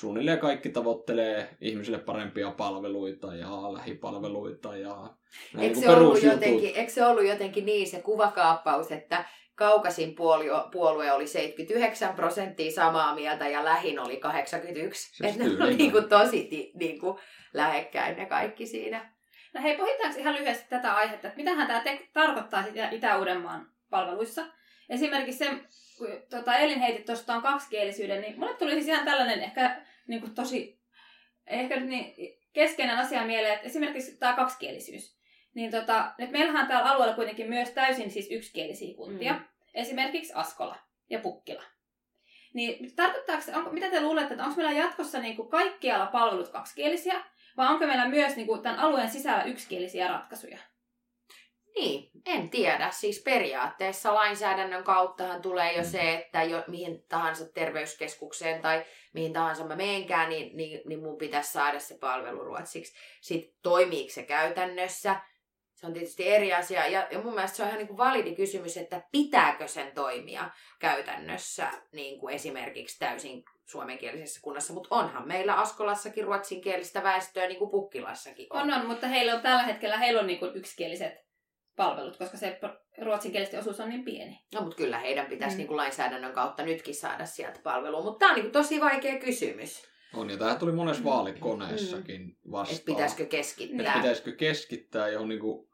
[0.00, 4.94] suunnilleen kaikki tavoittelee ihmisille parempia palveluita ja lähipalveluita ja
[5.54, 10.14] näin Eikö niin se, ollut jotenkin, eikö se ollut jotenkin niin se kuvakaappaus, että kaukasin
[10.14, 15.16] puolue, puolue oli 79 prosenttia samaa mieltä ja lähin oli 81.
[15.16, 15.78] Siis että ne oli on.
[15.78, 17.18] niin kuin tosi ti, niin kuin
[17.52, 19.14] lähekkäin ne kaikki siinä.
[19.54, 24.46] No hei, pohitaanko ihan lyhyesti tätä aihetta, että mitähän tämä te- tarkoittaa Itä-Uudenmaan palveluissa?
[24.88, 25.50] Esimerkiksi se,
[25.98, 30.20] kun tota, Elin heitit tuosta on kaksikielisyyden, niin mulle tuli siis ihan tällainen ehkä niin
[30.20, 30.80] kuin tosi,
[31.46, 32.14] ehkä nyt niin
[32.52, 35.18] keskeinen asia mieleen, että esimerkiksi tämä kaksikielisyys.
[35.54, 39.32] Niin tota, nyt meillähän on täällä alueella kuitenkin myös täysin siis yksikielisiä kuntia.
[39.32, 39.38] Mm.
[39.38, 39.44] Mm.
[39.74, 40.76] Esimerkiksi Askola
[41.10, 41.62] ja Pukkila.
[42.54, 46.48] Niin tarkoittaako, se- onko, mitä te luulette, että onko meillä jatkossa niin kuin kaikkialla palvelut
[46.48, 47.24] kaksikielisiä,
[47.56, 50.58] vai onko meillä myös niin kuin, tämän alueen sisällä yksikielisiä ratkaisuja?
[51.74, 52.90] Niin, en tiedä.
[52.90, 55.88] Siis periaatteessa lainsäädännön kauttahan tulee jo Mm.
[55.88, 61.18] se, että jo, mihin tahansa terveyskeskukseen tai mihin tahansa mä meenkään, niin, niin, niin mun
[61.18, 62.94] pitäisi saada se palvelu ruotsiksi.
[63.20, 65.16] Sitten toimiiko se käytännössä?
[65.74, 66.86] Se on tietysti eri asia.
[66.86, 70.50] Ja, ja mun mielestä se on ihan niin kuin validi kysymys, että pitääkö sen toimia
[70.78, 74.72] käytännössä niin kuin esimerkiksi täysin suomenkielisessä kunnassa.
[74.72, 78.62] Mutta onhan meillä Askolassakin ruotsinkielistä väestöä niin kuin Pukkilassakin on.
[78.62, 81.24] On, on, mutta heillä on tällä hetkellä heillä on niin kuin yksikieliset
[81.76, 82.60] palvelut, koska se
[83.02, 84.40] ruotsinkielisten osuus on niin pieni.
[84.54, 85.56] No, mutta kyllä heidän pitäisi Mm.
[85.56, 85.58] mm.
[85.58, 88.02] niin kuin lainsäädännön kautta nytkin saada sieltä palvelua.
[88.02, 89.82] Mutta tämä on niin kuin tosi vaikea kysymys,
[90.14, 91.08] On, ja tämä tuli monessa Mm.
[91.10, 92.76] vaalikoneessakin vastaan.
[92.76, 93.86] että pitäisikö keskittää.
[93.86, 95.68] Että pitäisikö keskittää johon niinku,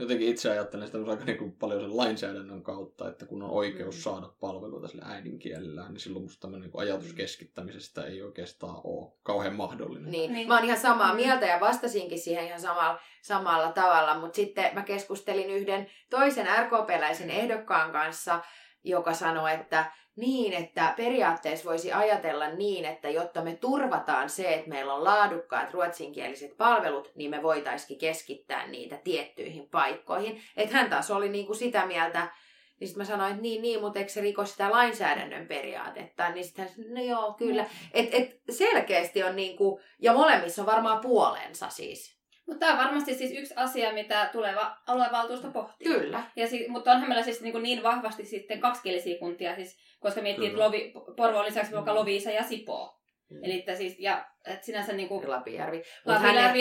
[0.00, 4.00] jotenkin itse ajattelen sitä aika niinku paljon sen lainsäädännön kautta, että kun on oikeus Mm.
[4.00, 9.54] saada palveluita sillä äidinkielellään, niin silloin musta tämmöinen niinku ajatus keskittämisestä ei oikeastaan ole kauhean
[9.54, 10.10] mahdollinen.
[10.10, 10.20] Niin.
[10.20, 10.32] Niin.
[10.32, 10.48] niin.
[10.48, 11.16] Mä oon ihan samaa Mm.
[11.16, 17.30] mieltä ja vastasinkin siihen ihan samalla, samalla tavalla, mutta sitten mä keskustelin yhden toisen RKP-läisen
[17.30, 18.40] ehdokkaan kanssa,
[18.84, 24.68] joka sanoi, että niin, että periaatteessa voisi ajatella niin, että jotta me turvataan se, että
[24.68, 30.42] meillä on laadukkaat ruotsinkieliset palvelut, niin me voitaisiin keskittää niitä tiettyihin paikkoihin.
[30.56, 32.28] Että hän taas oli niinku sitä mieltä,
[32.80, 36.30] niin sitten mä sanoin, että niin, niin, mutta eikö se riko sitä lainsäädännön periaatetta?
[36.30, 37.66] Niin sitten hän sanoi, no joo, kyllä.
[37.92, 42.19] Et, et selkeästi on niinku, ja molemmissa on varmaan puolensa siis.
[42.50, 45.88] Mutta tämä on varmasti siis yksi asia, mitä tuleva aluevaltuusto pohtii.
[45.88, 46.22] Kyllä.
[46.36, 50.46] Ja si- mutta onhan meillä siis niin, niin vahvasti sitten kaksikielisiä kuntia, siis, koska miettii,
[50.46, 50.58] että.
[50.60, 51.96] Lovi, Porvoon lisäksi vaikka Mm.
[51.98, 52.96] Loviisa ja Sipoo.
[53.30, 53.44] Mm.
[53.44, 55.82] Eli että siis, ja että sinänsä niin kuin Lapijärvi.
[56.06, 56.14] Ja,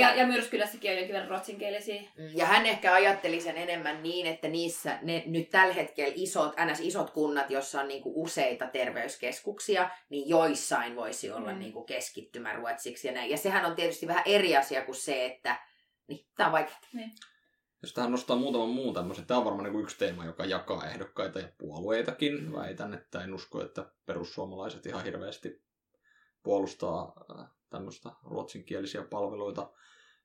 [0.03, 2.01] ehkä- ja Myrskylässäkin on jonkin verran ruotsinkielisiä.
[2.01, 6.53] Mm, Ja hän ehkä ajatteli sen enemmän niin, että niissä ne nyt tällä hetkellä isot,
[6.71, 6.79] ns.
[6.79, 11.53] isot kunnat, jossa on niinku useita terveyskeskuksia, niin joissain voisi olla Mm.
[11.53, 11.59] mm.
[11.59, 13.29] niinku keskittymä ruotsiksi ja näin.
[13.31, 15.55] Ja sehän on tietysti vähän eri asia kuin se, että
[16.09, 16.77] niin, tämä on vaikea.
[17.81, 20.89] Jos tähän nostaa muutaman muun tämmöisen, tämä on varmaan niin kuin yksi teema, joka jakaa
[20.89, 22.53] ehdokkaita ja puolueitakin.
[22.53, 25.61] Väitän, että en usko, että perussuomalaiset ihan hirveästi
[26.43, 29.71] puolustaa äh, tämmöistä ruotsinkielisiä palveluita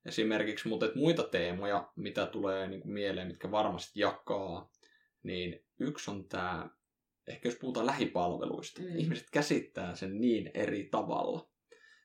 [0.04, 4.70] esimerkiksi, mutta et muita teemoja, mitä tulee niin kuin mieleen, mitkä varmasti jakaa,
[5.22, 6.70] niin yksi on tämä,
[7.26, 8.88] ehkä jos puhutaan lähipalveluista, Mm.
[8.88, 8.98] mm.
[8.98, 11.48] ihmiset käsittää sen niin eri tavalla.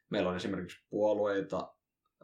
[0.09, 1.73] Meillä on esimerkiksi puolueita,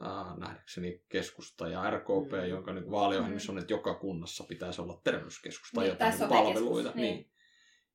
[0.01, 2.37] äh, nähdäkseni keskusta ja RKP, Mm.
[2.37, 2.45] mm.
[2.49, 6.29] jonka niin vaaliohjelmissa on, että joka kunnassa pitäisi olla terveyskeskus tai Niin, jotain tai niin
[6.29, 6.91] sote-keskus, palveluita.
[6.95, 7.15] niin.
[7.15, 7.31] Niin.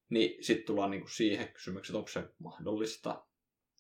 [0.08, 3.24] Niin sitten tullaan niin kuin siihen kysymykseen, että onko se mahdollista,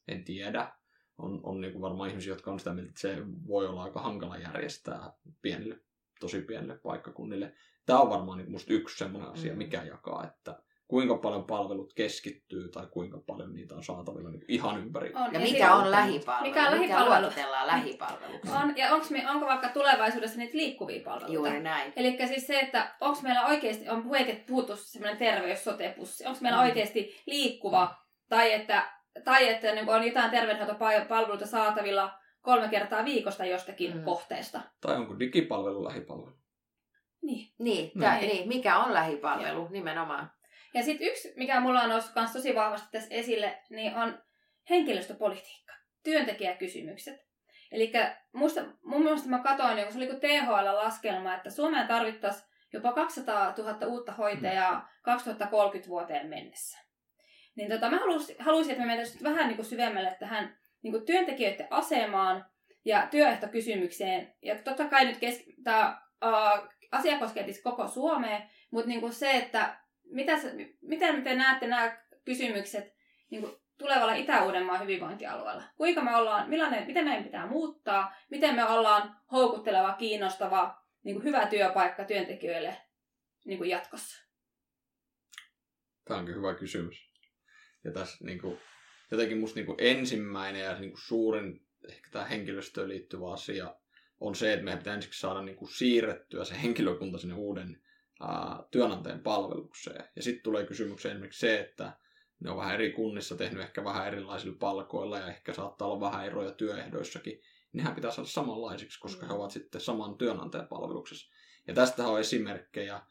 [0.08, 0.72] en tiedä.
[1.18, 4.00] On, on niin kuin varmaan ihmisiä, jotka on sitä mieltä, että se voi olla aika
[4.00, 5.80] hankala järjestää pienille,
[6.20, 7.54] tosi pienille paikkakunnille.
[7.86, 9.58] Tämä on varmaan niin musta yksi sellainen asia, Mm.
[9.58, 14.78] mikä jakaa, että kuinka paljon palvelut keskittyy tai kuinka paljon niitä on saatavilla niin ihan
[14.80, 15.12] ympäri.
[15.14, 16.48] On, Ja mikä on lähipalvelu?
[16.48, 17.08] Mikä on lähipalvelu?
[17.10, 18.52] Mikä luokitellaan lähipalveluksi?
[18.62, 21.32] On, ja onks me, onko vaikka tulevaisuudessa niitä liikkuvia palveluita?
[21.32, 21.92] Juuri näin.
[21.96, 24.02] Eli siis se, että onko meillä oikeasti, on
[24.46, 26.64] puhuttu semmoinen terveys sotepussi, onko meillä Mm.
[26.64, 27.94] oikeasti liikkuva,
[28.28, 28.92] tai että,
[29.24, 34.04] tai että niin on jotain terveydenhoitopalveluita saatavilla kolme kertaa viikosta jostakin Mm.
[34.04, 34.60] kohteesta.
[34.80, 36.36] Tai onko digipalvelu lähipalvelu?
[37.22, 37.52] Niin.
[37.58, 38.28] Niin, tää, Niin.
[38.28, 40.30] niin, mikä on lähipalvelu nimenomaan?
[40.74, 44.22] Ja sitten yksi, mikä mulla on noussut kans tosi vahvasti tässä esille, niin on
[44.70, 45.72] henkilöstöpolitiikka,
[46.04, 47.26] työntekijäkysymykset.
[47.72, 47.92] Eli
[48.32, 53.54] musta, mun mielestä mä katsoin, niin se oli kuin THL-laskelma, että Suomeen tarvittaisiin jopa 200
[53.58, 56.78] 000 uutta hoitajaa 2030 vuoteen mennessä.
[57.54, 61.06] Niin tota, mä halusin, halusin että me mentäisiin vähän niin kuin syvemmälle tähän niin kuin
[61.06, 62.46] työntekijöiden asemaan
[62.84, 64.34] ja työehtokysymykseen.
[64.42, 66.02] Ja totta kai nyt kes- tämä
[66.92, 69.76] asia koskee siis koko Suomea, mutta niin kuin se, että
[70.10, 70.32] mitä
[70.80, 72.94] miten te näette nämä kysymykset
[73.30, 75.62] niin kuin tulevalla Itä-Uudenmaan hyvinvointialueella?
[75.76, 81.24] Kuinka me ollaan, millainen, miten meidän pitää muuttaa, miten me ollaan houkutteleva, kiinnostava, niin kuin
[81.24, 82.76] hyvä työpaikka työntekijöille
[83.44, 84.26] niin kuin jatkossa?
[86.04, 87.10] Tämä onkin hyvä kysymys.
[87.84, 88.58] Ja tässä niin kuin,
[89.10, 93.76] jotenkin musta niin kuin ensimmäinen ja niin kuin suurin ehkä tämä henkilöstöön liittyvä asia
[94.20, 97.82] on se, että meidän pitää ensiksi saada niin kuin siirrettyä se henkilökunta sinne uuden
[98.20, 100.04] ää, työnantajan palvelukseen.
[100.16, 101.96] Ja sitten tulee kysymykseen esimerkiksi se, että
[102.40, 106.26] ne on vähän eri kunnissa tehnyt ehkä vähän erilaisilla palkoilla ja ehkä saattaa olla vähän
[106.26, 107.40] eroja työehdoissakin.
[107.72, 111.34] Nehän pitää saada samanlaisiksi, koska he ovat sitten saman työnantajan palveluksessa.
[111.68, 113.02] Ja tästä on esimerkkejä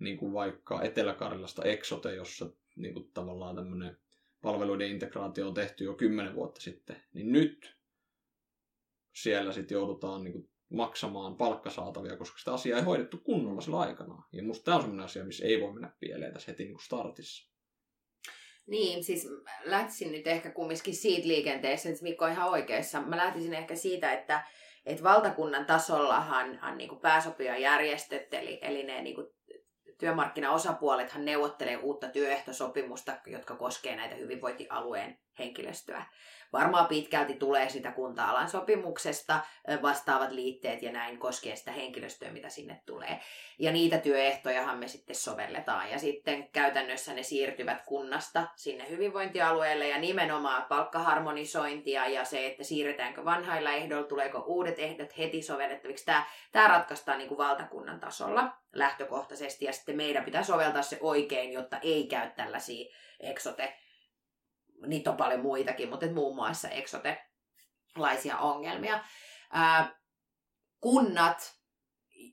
[0.00, 3.98] niin kuin vaikka Etelä-Karjalasta Exote, jossa niin kuin tavallaan tämmöinen
[4.42, 7.76] palveluiden integraatio on tehty jo kymmenen vuotta sitten, niin nyt
[9.14, 14.22] siellä sitten joudutaan niin kuin maksamaan palkkasaatavia, koska sitä asiaa ei hoidettu kunnolla sillä aikana.
[14.32, 17.52] Ja musta tämä on sellainen asia, missä ei voi mennä pieleen tässä heti niin startissa.
[18.66, 19.28] Niin, siis
[19.64, 23.00] lähtisin nyt ehkä kumminkin siitä liikenteessä, että Mikko on ihan oikeassa.
[23.00, 24.46] Mä lähtisin ehkä siitä, että,
[24.86, 29.26] että valtakunnan tasollahan niin kuin pääsopijajärjestöt, eli, eli ne niin kuin
[29.98, 36.06] työmarkkinaosapuolethan neuvottelee uutta työehtosopimusta, jotka koskee näitä hyvinvointialueen henkilöstöä.
[36.56, 39.40] Varmaan pitkälti tulee sitä kunta-alan sopimuksesta
[39.82, 43.20] vastaavat liitteet ja näin koskee sitä henkilöstöä, mitä sinne tulee.
[43.58, 45.90] Ja niitä työehtojahan me sitten sovelletaan.
[45.90, 53.24] Ja sitten käytännössä ne siirtyvät kunnasta sinne hyvinvointialueelle ja nimenomaan palkkaharmonisointia ja se, että siirretäänkö
[53.24, 56.06] vanhailla ehdoilla, tuleeko uudet ehdot heti sovellettaviksi.
[56.06, 61.52] Tämä, tämä ratkaistaan niin kuin valtakunnan tasolla lähtökohtaisesti ja sitten meidän pitää soveltaa se oikein,
[61.52, 63.74] jotta ei käy tällaisia eksote
[64.86, 69.00] niitä on paljon muitakin, mutta muun muassa eksote-laisia ongelmia.
[69.52, 69.96] Ää,
[70.80, 71.56] kunnat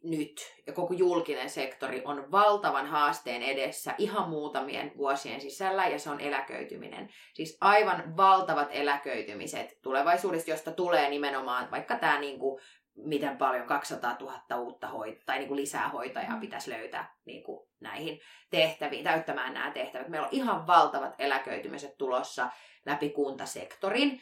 [0.04, 6.10] nyt ja koko julkinen sektori on valtavan haasteen edessä ihan muutamien vuosien sisällä ja se
[6.10, 7.10] on eläköityminen.
[7.34, 12.60] Siis aivan valtavat eläköitymiset tulevaisuudessa, josta tulee nimenomaan vaikka tämä niinku
[12.96, 16.40] miten paljon 200 000 uutta hoitajaa tai niin kuin lisää hoitajaa mm.
[16.40, 20.08] pitäisi löytää niin kuin näihin tehtäviin, täyttämään nämä tehtävät.
[20.08, 22.50] Meillä on ihan valtavat eläköitymiset tulossa
[22.86, 24.22] läpi kuntasektorin,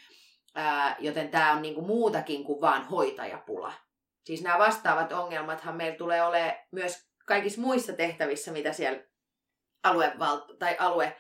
[1.00, 3.74] joten tämä on niin kuin muutakin kuin vain hoitajapula.
[4.26, 9.00] Siis nämä vastaavat ongelmathan meillä tulee olemaan myös kaikissa muissa tehtävissä, mitä siellä
[9.84, 10.14] alue,
[10.60, 11.18] tai alue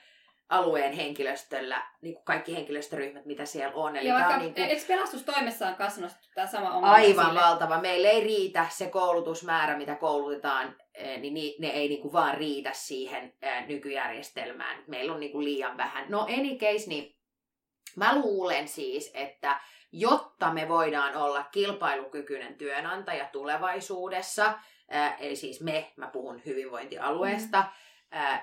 [0.51, 3.95] alueen henkilöstöllä, niin kuin kaikki henkilöstöryhmät, mitä siellä on.
[3.95, 4.65] Eli Joo, tämä on niin kuin...
[4.65, 6.01] eikö pelastustoimessaan kanssa
[6.35, 7.39] tämä sama ongelma Aivan sille?
[7.39, 7.81] valtava.
[7.81, 12.69] Meillä ei riitä se koulutusmäärä, mitä koulutetaan, eh, niin ne ei niin kuin vaan riitä
[12.73, 14.83] siihen eh, nykyjärjestelmään.
[14.87, 16.05] Meillä on niin kuin liian vähän.
[16.09, 17.15] No any case, niin
[17.95, 19.59] mä luulen siis, että
[19.91, 24.53] jotta me voidaan olla kilpailukykyinen työnantaja tulevaisuudessa,
[24.89, 27.90] eh, eli siis me, mä puhun hyvinvointialueesta, mm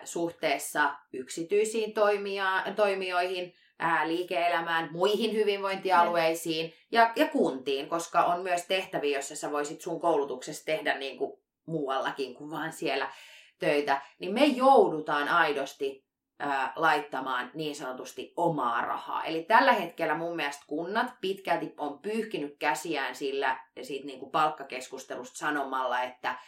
[0.04, 9.16] suhteessa yksityisiin toimia, toimijoihin, ää, liike-elämään, muihin hyvinvointialueisiin ja, ja kuntiin, koska on myös tehtäviä,
[9.16, 13.11] joissa sä voisit sun koulutuksessa tehdä niin kuin muuallakin kuin vaan siellä
[13.59, 19.24] töitä, niin me joudutaan aidosti ää, laittamaan niin sanotusti omaa rahaa.
[19.24, 25.38] Eli tällä hetkellä mun mielestä kunnat pitkälti on pyyhkinyt käsiään sillä siitä niin kuin palkkakeskustelusta
[25.38, 26.38] sanomalla, että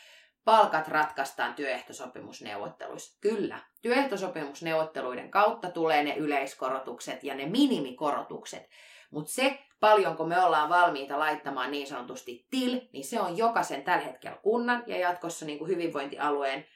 [0.45, 3.19] palkat ratkaistaan työehtosopimusneuvotteluissa.
[3.21, 8.71] Kyllä, työehtosopimusneuvotteluiden kautta tulee ne yleiskorotukset ja ne minimikorotukset.
[9.11, 14.05] Mutta se, paljonko me ollaan valmiita laittamaan niin sanotusti til, niin se on jokaisen tällä
[14.05, 16.67] hetkellä kunnan ja jatkossa niin kuin hyvinvointialueen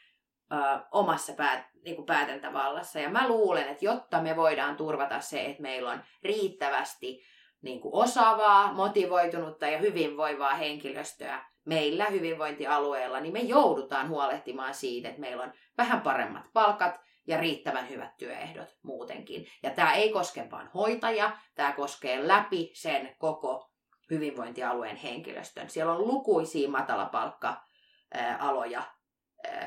[0.52, 0.56] ö,
[0.92, 2.98] omassa päät, niin kuin päätäntävallassa.
[2.98, 7.22] Ja mä luulen, että jotta me voidaan turvata se, että meillä on riittävästi
[7.62, 15.20] niin kuin osaavaa, motivoitunutta ja hyvinvoivaa henkilöstöä, meillä hyvinvointialueella, niin me joudutaan huolehtimaan siitä, että
[15.20, 19.46] meillä on vähän paremmat palkat ja riittävän hyvät työehdot muutenkin.
[19.62, 23.70] Ja tämä ei koske vain hoitajia, tämä koskee läpi sen koko
[24.10, 25.70] hyvinvointialueen henkilöstön.
[25.70, 28.82] Siellä on lukuisia matalapalkka-aloja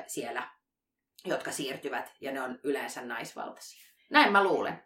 [0.07, 0.49] siellä,
[1.25, 3.93] jotka siirtyvät, ja ne on yleensä naisvaltaisia.
[4.09, 4.83] Näin mä luulen.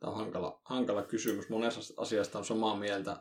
[0.00, 1.48] Tämä on hankala, hankala kysymys.
[1.48, 3.16] Monessa asiasta on samaa mieltä.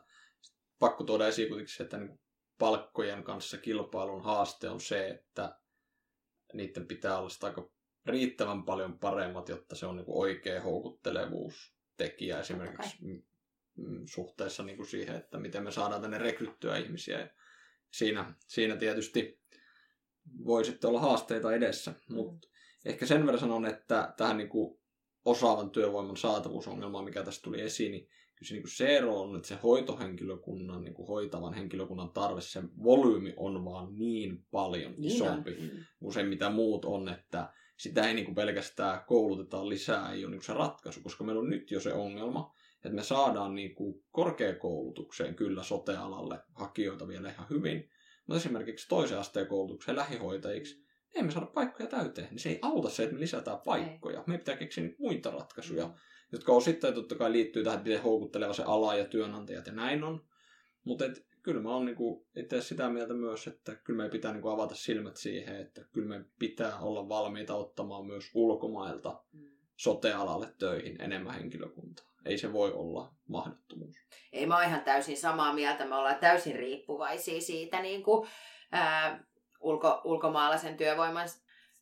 [0.79, 2.19] Pakko tuoda esiin kuitenkin se, että niin
[2.57, 5.59] palkkojen kanssa kilpailun haaste on se, että
[6.53, 7.69] niiden pitää olla aika
[8.05, 13.21] riittävän paljon paremmat, jotta se on niin kuin oikea houkuttelevuustekijä esimerkiksi okay.
[14.05, 17.19] suhteessa niin kuin siihen, että miten me saadaan tänne rekryttyä ihmisiä.
[17.19, 17.27] Ja
[17.91, 19.41] siinä, siinä tietysti
[20.45, 22.15] voi sitten olla haasteita edessä, mm.
[22.15, 22.47] mutta
[22.85, 24.79] ehkä sen verran sanon, että tähän niin kuin
[25.25, 29.35] osaavan työvoiman saatavuusongelmaan, mikä tässä tuli esiin, niin kyllä se, niin kuin se ero on,
[29.35, 35.11] että se hoitohenkilökunnan, niin kuin hoitavan henkilökunnan tarve, se volyymi on vaan niin paljon niin
[35.11, 40.11] isompi niin kuin se, mitä muut on, että sitä ei niin kuin pelkästään koulutetaan lisää,
[40.11, 43.03] ei ole niin kuin se ratkaisu, koska meillä on nyt jo se ongelma, että me
[43.03, 47.89] saadaan niin kuin korkeakoulutukseen kyllä sotealalle hakijoita vielä ihan hyvin,
[48.27, 52.89] mutta esimerkiksi toisen asteen koulutukseen lähihoitajiksi, ei me saada paikkoja täyteen, niin se ei auta
[52.89, 54.23] se, että me lisätään paikkoja.
[54.27, 55.87] Me pitää keksiä muita ratkaisuja.
[55.87, 55.93] Mm
[56.35, 60.25] jotka osittain totta kai liittyy tähän, miten houkutteleva se ala ja työnantajat ja näin on.
[60.83, 61.05] Mutta
[61.43, 65.17] kyllä mä oon niinku itse sitä mieltä myös, että kyllä meidän pitää niinku avata silmät
[65.17, 69.45] siihen, että kyllä me pitää olla valmiita ottamaan myös ulkomailta mm.
[69.75, 72.05] sote-alalle töihin enemmän henkilökuntaa.
[72.25, 73.95] Ei se voi olla mahdottomuus.
[74.33, 75.85] Ei mä oon ihan täysin samaa mieltä.
[75.85, 78.29] Me ollaan täysin riippuvaisia siitä niin kuin,
[78.71, 79.23] ää,
[79.59, 81.27] ulko, ulkomaalaisen työvoiman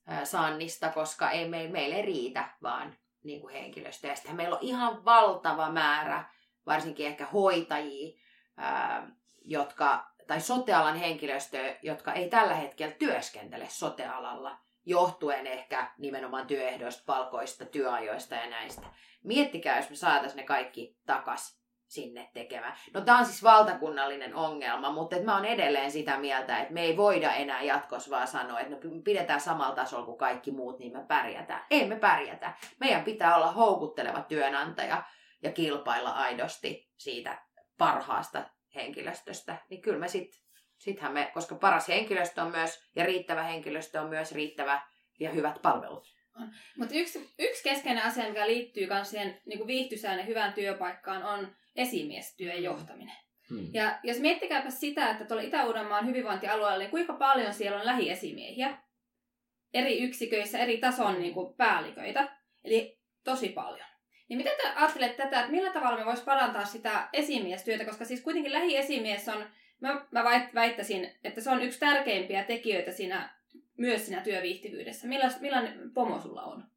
[0.08, 4.16] ää, saannista, koska ei, me, meille ei riitä vaan niin kuin henkilöstöä.
[4.16, 6.26] Sitten meillä on ihan valtava määrä,
[6.66, 8.20] varsinkin ehkä hoitajia,
[8.58, 9.08] ää,
[9.42, 17.66] jotka tai sotealan henkilöstöä, jotka ei tällä hetkellä työskentele sotealalla, johtuen ehkä nimenomaan työehdoista, palkoista,
[17.66, 18.88] työajoista ja näistä.
[19.24, 21.63] Miettikää, jos me saataisiin ne kaikki takas
[21.94, 22.78] sinne tekemään.
[22.94, 26.82] No tämä on siis valtakunnallinen ongelma, mutta et mä oon edelleen sitä mieltä, että me
[26.82, 30.94] ei voida enää jatkossa vaan sanoa, että no pidetään samalla tasolla kuin kaikki muut, niin
[30.94, 31.66] me pärjätään.
[31.70, 32.54] Ei me pärjätä.
[32.80, 35.04] Meidän pitää olla houkutteleva työnantaja
[35.44, 37.42] ja kilpailla aidosti siitä
[37.78, 38.44] parhaasta
[38.76, 39.58] henkilöstöstä.
[39.70, 40.44] Niin kyllä me sitten
[40.78, 44.82] sittenhän me, koska paras henkilöstö on myös, ja riittävä henkilöstö on myös riittävä
[45.20, 46.14] ja hyvät palvelut.
[46.78, 51.56] Mutta yksi, yksi keskeinen asia, mikä liittyy myös siihen niin viihtysään ja hyvään työpaikkaan, on
[51.76, 52.64] esimiestyön mm.
[52.64, 53.16] johtaminen.
[53.50, 53.70] Hmm.
[53.74, 58.78] Ja jos miettikääpä sitä, että tuolla Itä-Uudenmaan hyvinvointialueella, niin kuinka paljon siellä on lähiesimiehiä
[59.74, 63.88] eri yksiköissä, eri tason niin kuin päälliköitä, eli tosi paljon.
[64.30, 68.22] Niin miten te ajattelette tätä, että millä tavalla me voisi parantaa sitä esimiestyötä, koska siis
[68.22, 69.46] kuitenkin lähiesimies on,
[69.80, 73.36] mä, mä väittäisin, että se on yksi tärkeimpiä tekijöitä siinä,
[73.78, 75.08] myös siinä työviihtyvyydessä.
[75.08, 76.73] Millainen, millainen pomo sulla on?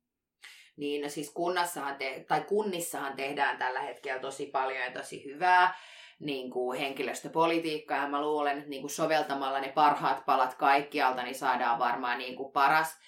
[0.76, 5.74] Niin, siis kunnassahan te, tai kunnissahan tehdään tällä hetkellä tosi paljon ja tosi hyvää
[6.20, 11.34] niin kuin henkilöstöpolitiikkaa ja mä luulen, että niin kuin soveltamalla ne parhaat palat kaikkialta, niin
[11.34, 12.98] saadaan varmaan niin kuin paras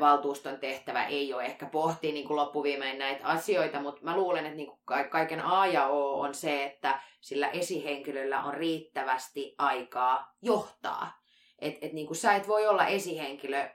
[0.00, 4.56] valtuuston tehtävä ei ole ehkä pohtia niin kuin loppuviimein näitä asioita, mutta mä luulen, että
[4.56, 11.18] niin kuin kaiken A ja O on se, että sillä esihenkilöllä on riittävästi aikaa johtaa.
[11.58, 13.68] Että et niin kuin sä et voi olla esihenkilö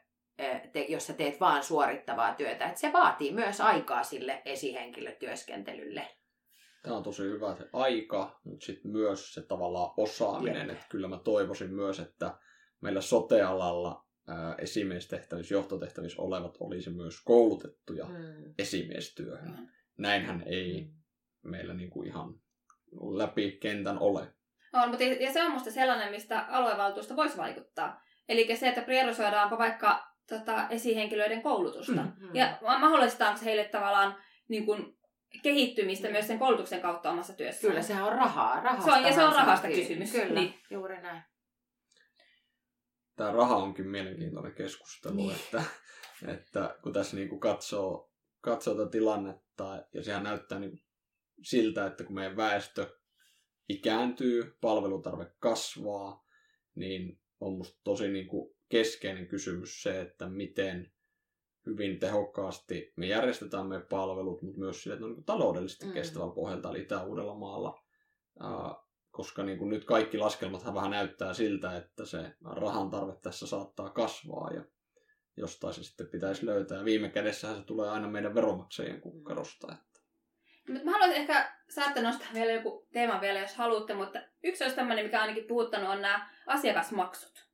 [0.73, 2.69] te, jos sä teet vaan suorittavaa työtä.
[2.69, 6.07] Et se vaatii myös aikaa sille esihenkilötyöskentelylle.
[6.83, 10.69] Tämä on tosi hyvä se aika, mutta sitten myös se tavallaan osaaminen.
[10.69, 12.37] Että kyllä mä toivoisin myös, että
[12.81, 18.53] meillä sotealalla ää, esimiestehtävissä, johtotehtävissä olevat olisi myös koulutettuja mm.
[18.57, 19.49] esimiestyöhön.
[19.49, 19.67] Mm.
[19.97, 21.49] Näinhän ei mm.
[21.49, 22.33] meillä niinku ihan
[23.17, 24.33] läpi kentän ole.
[24.73, 28.01] On, mutta ja se on musta sellainen, mistä aluevaltuusto voisi vaikuttaa.
[28.29, 32.03] Eli se, että priorisoidaanko vaikka tota, esihenkilöiden koulutusta.
[32.03, 32.35] Mm, mm.
[32.35, 34.15] Ja mahdollistetaanko heille tavallaan
[34.47, 34.97] niin kuin,
[35.41, 36.11] kehittymistä mm.
[36.11, 37.67] myös sen koulutuksen kautta omassa työssä.
[37.67, 38.59] Kyllä, sehän on rahaa.
[38.59, 40.11] Rahasta se on, ja se on rahasta kysymys.
[40.11, 40.53] Kyllä, niin.
[40.69, 41.23] juuri näin.
[43.15, 45.35] Tämä raha onkin mielenkiintoinen keskustelu, niin.
[45.35, 45.63] että,
[46.27, 50.83] että kun tässä niin kuin katsoo, katsoo tätä tilannetta, ja sehän näyttää niin
[51.43, 52.97] siltä, että kun meidän väestö
[53.69, 56.25] ikääntyy, palvelutarve kasvaa,
[56.75, 60.91] niin on musta tosi niin kuin keskeinen kysymys se, että miten
[61.65, 65.93] hyvin tehokkaasti me järjestetään meidän palvelut, mutta myös sille, että ne on niin taloudellisesti mm.
[65.93, 67.83] kestävällä pohjalta, eli Itä-Uudella maalla.
[68.43, 73.47] Uh, koska niin kuin nyt kaikki laskelmat vähän näyttää siltä, että se rahan tarve tässä
[73.47, 74.63] saattaa kasvaa ja
[75.37, 76.77] jostain se sitten pitäisi löytää.
[76.77, 79.67] Ja viime kädessähän se tulee aina meidän veronmaksajien kukkarosta.
[79.73, 79.99] Että.
[80.83, 85.05] Mä haluaisin ehkä, saatte nostaa vielä joku teema vielä, jos haluatte, mutta yksi olisi tämmöinen,
[85.05, 87.53] mikä ainakin puhuttanut, on nämä asiakasmaksut.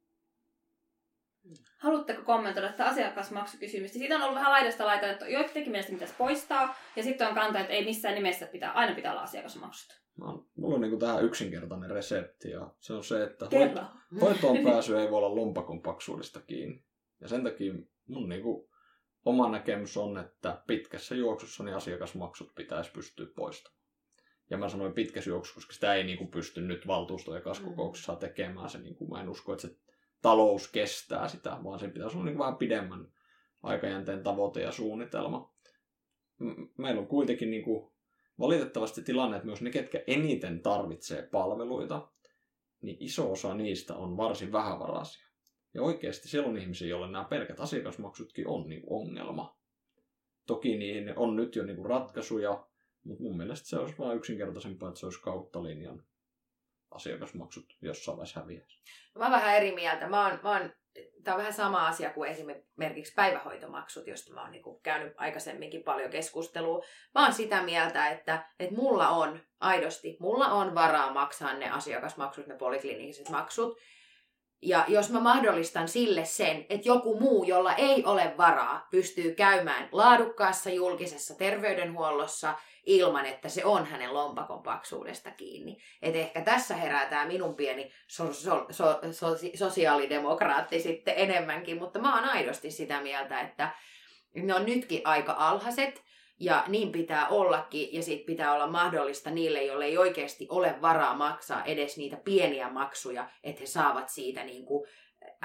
[1.77, 3.97] Haluatteko kommentoida tätä asiakasmaksukysymystä?
[3.97, 7.59] Siitä on ollut vähän laidasta laita, että joidenkin mielestä pitäisi poistaa, ja sitten on kanta,
[7.59, 10.01] että ei missään nimessä pitää, aina pitää olla asiakasmaksut.
[10.19, 13.81] No, mulla on niin tähän yksinkertainen resepti, ja se on se, että hoito,
[14.21, 16.83] hoitoon pääsy ei voi olla lompakon paksuudesta kiinni.
[17.21, 17.73] Ja sen takia
[18.07, 18.69] mun niin kuin,
[19.25, 23.78] oma näkemys on, että pitkässä juoksussa niin asiakasmaksut pitäisi pystyä poistamaan.
[24.49, 28.15] Ja mä sanoin pitkässä juoksussa, koska sitä ei niin kuin, pysty nyt valtuusto- ja kaskokouksessa
[28.15, 28.69] tekemään.
[28.69, 29.75] Se, niin kuin, mä en usko, että se
[30.21, 33.07] talous kestää sitä, vaan sen pitäisi olla niin vähän pidemmän
[33.63, 35.53] aikajänteen tavoite ja suunnitelma.
[36.77, 37.91] Meillä on kuitenkin niin kuin
[38.39, 42.07] valitettavasti tilanne, että myös ne, ketkä eniten tarvitsee palveluita,
[42.81, 45.27] niin iso osa niistä on varsin vähävaraisia.
[45.73, 49.59] Ja oikeasti siellä on ihmisiä, joille nämä pelkät asiakasmaksutkin on niin ongelma.
[50.45, 52.67] Toki niihin on nyt jo niin ratkaisuja,
[53.03, 56.03] mutta mun mielestä se olisi vain yksinkertaisempaa, että se olisi kautta linjan
[56.91, 58.79] asiakasmaksut jossain vaiheessa häviäisi.
[59.17, 60.07] Mä oon vähän eri mieltä.
[60.07, 60.73] Mä oon, mä oon,
[61.23, 66.11] tämä on vähän sama asia kuin esimerkiksi päivähoitomaksut, josta mä oon niin käynyt aikaisemminkin paljon
[66.11, 66.83] keskustelua.
[67.15, 72.47] Mä oon sitä mieltä, että, että mulla on aidosti, mulla on varaa maksaa ne asiakasmaksut,
[72.47, 73.77] ne poliklinikiset maksut.
[74.61, 79.89] Ja jos mä mahdollistan sille sen, että joku muu, jolla ei ole varaa, pystyy käymään
[79.91, 82.55] laadukkaassa julkisessa terveydenhuollossa
[82.85, 85.77] ilman, että se on hänen lompakon paksuudesta kiinni.
[86.01, 91.99] Et ehkä tässä herää tämä minun pieni so- so- so- so- sosiaalidemokraatti sitten enemmänkin, mutta
[91.99, 93.69] mä oon aidosti sitä mieltä, että
[94.33, 96.03] ne on nytkin aika alhaiset,
[96.39, 101.15] ja niin pitää ollakin, ja sitten pitää olla mahdollista niille, joille ei oikeasti ole varaa
[101.15, 104.87] maksaa edes niitä pieniä maksuja, että he saavat siitä niin kuin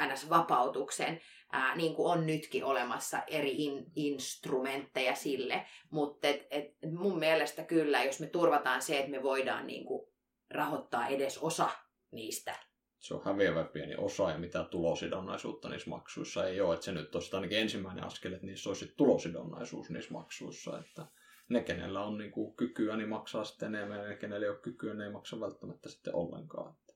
[0.00, 1.20] NS-vapautuksen,
[1.52, 5.66] ää, niin kuin on nytkin olemassa eri in, instrumentteja sille.
[5.90, 6.66] Mutta et, et
[6.98, 10.08] mun mielestä kyllä, jos me turvataan se, että me voidaan niin kuin
[10.50, 11.70] rahoittaa edes osa
[12.12, 12.56] niistä
[13.04, 16.74] se on häviävä pieni osa ja mitä tulosidonnaisuutta niissä maksuissa ei ole.
[16.74, 20.78] Että se nyt olisi ainakin ensimmäinen askel, että niissä olisi tulosidonnaisuus niissä maksuissa.
[20.78, 21.06] Että
[21.48, 24.58] ne, kenellä on niin kuin kykyä, niin maksaa sitten enemmän ja ne, kenellä ei ole
[24.58, 26.74] kykyä, ne ei maksa välttämättä sitten ollenkaan.
[26.74, 26.94] Että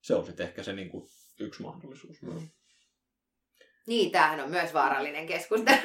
[0.00, 1.08] se on sitten ehkä se niin kuin
[1.40, 2.42] yksi mahdollisuus myös.
[2.42, 2.48] Mm.
[3.88, 5.78] Niin, tämähän on myös vaarallinen keskustelu,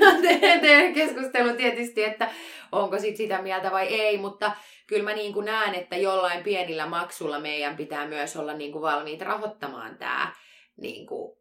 [0.96, 2.32] keskustelu tietysti, että
[2.72, 4.52] onko sit sitä mieltä vai ei, mutta
[4.88, 8.82] kyllä mä niin kuin näen, että jollain pienillä maksulla meidän pitää myös olla niin kuin
[8.82, 10.34] valmiit rahoittamaan tämä
[10.78, 11.38] niin kuin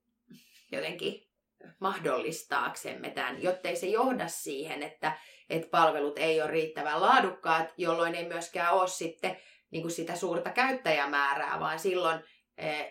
[0.72, 1.28] jotenkin
[1.80, 5.12] mahdollistaaksemme tämän, jottei se johda siihen, että,
[5.50, 9.36] että palvelut ei ole riittävän laadukkaat, jolloin ei myöskään ole sitten
[9.70, 12.20] niin kuin sitä suurta käyttäjämäärää, vaan silloin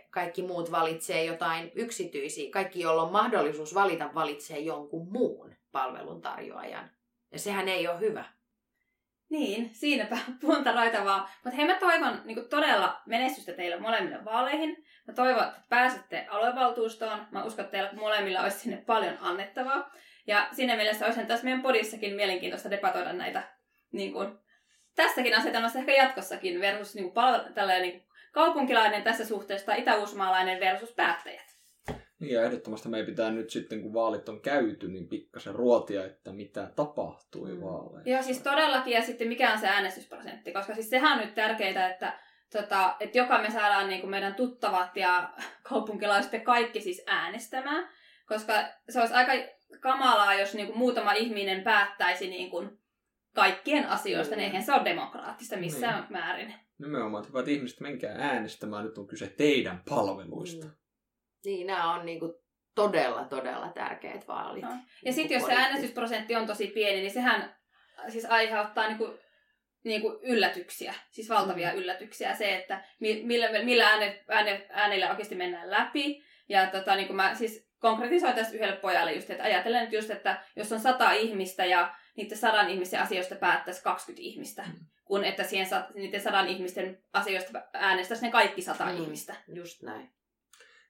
[0.09, 2.51] kaikki muut valitsee jotain yksityisiä.
[2.51, 6.91] Kaikki, joilla on mahdollisuus valita, valitsee jonkun muun palveluntarjoajan.
[7.31, 8.25] Ja sehän ei ole hyvä.
[9.29, 11.29] Niin, siinäpä puntaroita vaan.
[11.43, 14.85] Mutta hei, mä toivon niin todella menestystä teille molemmille vaaleihin.
[15.07, 17.27] Mä toivon, että pääsette aluevaltuustoon.
[17.31, 19.91] Mä uskon, että teillä molemmilla olisi sinne paljon annettavaa.
[20.27, 23.43] Ja siinä mielessä olisi tässä meidän podissakin mielenkiintoista debatoida näitä
[23.91, 24.37] niin kuin,
[24.95, 30.91] tässäkin asetelmassa ehkä jatkossakin versus niin kuin, palvelu, tällainen, niin kaupunkilainen tässä suhteessa itäuusmaalainen versus
[30.91, 31.51] päättäjät.
[32.21, 36.33] Niin ja ehdottomasti meidän pitää nyt sitten, kun vaalit on käyty, niin pikkasen ruotia, että
[36.33, 37.61] mitä tapahtui mm.
[37.61, 38.09] vaaleissa.
[38.09, 41.89] Joo, siis todellakin, ja sitten mikä on se äänestysprosentti, koska siis sehän on nyt tärkeää,
[41.89, 42.19] että,
[42.51, 45.29] tota, että joka me saadaan niin kuin meidän tuttavat ja
[45.69, 47.89] kaupunkilaiset ja kaikki siis äänestämään,
[48.27, 48.53] koska
[48.89, 49.31] se olisi aika
[49.79, 52.79] kamalaa, jos niin kuin muutama ihminen päättäisi niin kuin
[53.35, 54.37] kaikkien asioista, mm.
[54.37, 56.13] niin eihän se ole demokraattista missään mm.
[56.13, 56.53] määrin.
[56.81, 60.65] Nimenomaan, että hyvät ihmiset, menkää äänestämään, nyt on kyse teidän palveluista.
[60.65, 60.71] Mm.
[61.45, 62.41] Niin, nämä on niinku
[62.75, 64.63] todella, todella tärkeät vaalit.
[64.63, 64.69] No.
[64.69, 67.55] Ja niin sitten jos se äänestysprosentti on tosi pieni, niin sehän
[68.09, 69.13] siis aiheuttaa niinku,
[69.83, 71.77] niinku yllätyksiä, siis valtavia mm.
[71.77, 72.35] yllätyksiä.
[72.35, 76.23] Se, että millä, millä ääne, ääne, äänillä oikeasti mennään läpi.
[76.49, 80.43] Ja tota, niin mä siis konkretisoin tästä yhdelle pojalle just, että ajatellen nyt just, että
[80.55, 85.43] jos on sata ihmistä ja niiden sadan ihmisen asioista päättäisi 20 ihmistä, mm kun että
[85.43, 89.35] siihen niiden sadan ihmisten asioista äänestäisi ne kaikki sata mm, ihmistä.
[89.47, 90.09] Just näin.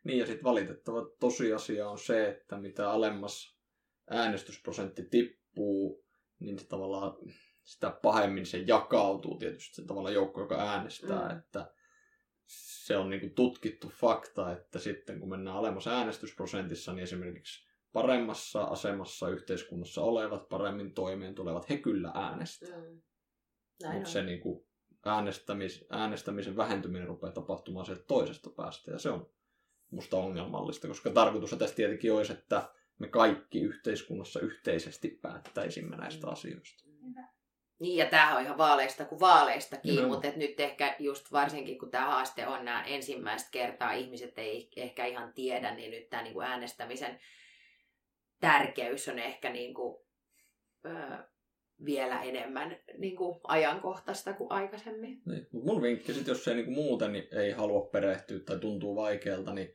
[0.04, 3.58] Niin ja sitten valitettava tosiasia on se, että mitä alemmas
[4.10, 6.06] äänestysprosentti tippuu,
[6.40, 7.14] niin se tavallaan
[7.64, 11.38] sitä pahemmin se jakautuu tietysti se tavallaan joukko, joka äänestää, mm.
[11.38, 11.74] että
[12.48, 19.30] se on niinku tutkittu fakta, että sitten kun mennään alemmassa äänestysprosentissa, niin esimerkiksi paremmassa asemassa
[19.30, 22.78] yhteiskunnassa olevat, paremmin toimeen tulevat, he kyllä äänestää.
[22.78, 23.02] Mm.
[23.94, 24.66] Mutta se niin kuin
[25.06, 29.30] äänestämis, äänestämisen vähentyminen rupeaa tapahtumaan sieltä toisesta päästä ja se on
[29.92, 32.70] musta ongelmallista, koska tarkoitus tässä tietenkin olisi, että
[33.00, 36.34] me kaikki yhteiskunnassa yhteisesti päättäisimme näistä mm.
[36.34, 36.84] asioista.
[37.80, 40.08] Niin, ja tämähän on ihan vaaleista kuin vaaleistakin, no.
[40.08, 44.72] mutta et nyt ehkä just varsinkin, kun tämä haaste on nämä ensimmäistä kertaa, ihmiset ei
[44.76, 47.20] ehkä ihan tiedä, niin nyt tämä niinku äänestämisen
[48.40, 50.06] tärkeys on ehkä niinku,
[50.86, 51.18] öö,
[51.86, 55.22] vielä enemmän niin kuin, ajankohtaista kuin aikaisemmin.
[55.26, 55.48] Niin.
[55.52, 58.96] Mut mun vinkki sitten, jos se niin kuin muuten niin ei halua perehtyä tai tuntuu
[58.96, 59.74] vaikealta, niin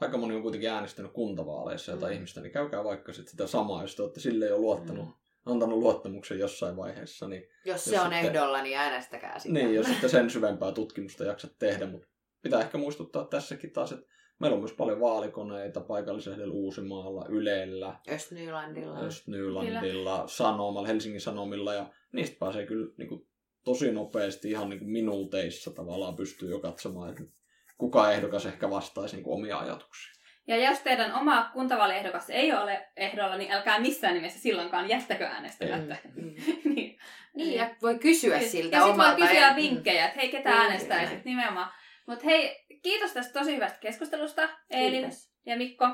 [0.00, 2.14] aika moni on kuitenkin äänestänyt kuntavaaleissa jotain mm.
[2.14, 5.12] ihmistä, niin käykää vaikka sit sitä samaa, jos te olette sille jo luottanut, mm.
[5.46, 7.28] antanut luottamuksen jossain vaiheessa.
[7.28, 9.54] Niin jos, jos se on sitten, ehdolla, niin äänestäkää sitä.
[9.54, 12.08] Niin, jos sitten sen syvempää tutkimusta jaksat tehdä, mutta
[12.42, 14.06] pitää ehkä muistuttaa tässäkin taas, että
[14.38, 22.36] Meillä on myös paljon vaalikoneita paikallislehdellä Uusimaalla, Ylellä, Östnylandilla, Östnylandilla Sanomalla, Helsingin Sanomilla ja niistä
[22.38, 23.26] pääsee kyllä niin kuin,
[23.64, 27.22] tosi nopeasti ihan niin kuin minuuteissa tavallaan pystyy jo katsomaan, että
[27.78, 30.18] kuka ehdokas ehkä vastaisi niin kuin, omia ajatuksia.
[30.46, 35.96] Ja jos teidän oma kuntavaaliehdokas ei ole ehdolla, niin älkää missään nimessä silloinkaan jättäkö äänestämättä.
[36.16, 36.34] Mm.
[36.74, 36.98] niin.
[37.34, 41.72] niin, ja voi kysyä siltä Ja sitten voi kysyä vinkkejä, että hei, ketä äänestäisit nimenomaan.
[42.06, 45.10] Mutta hei, kiitos tästä tosi hyvästä keskustelusta, Eelin
[45.46, 45.86] ja Mikko.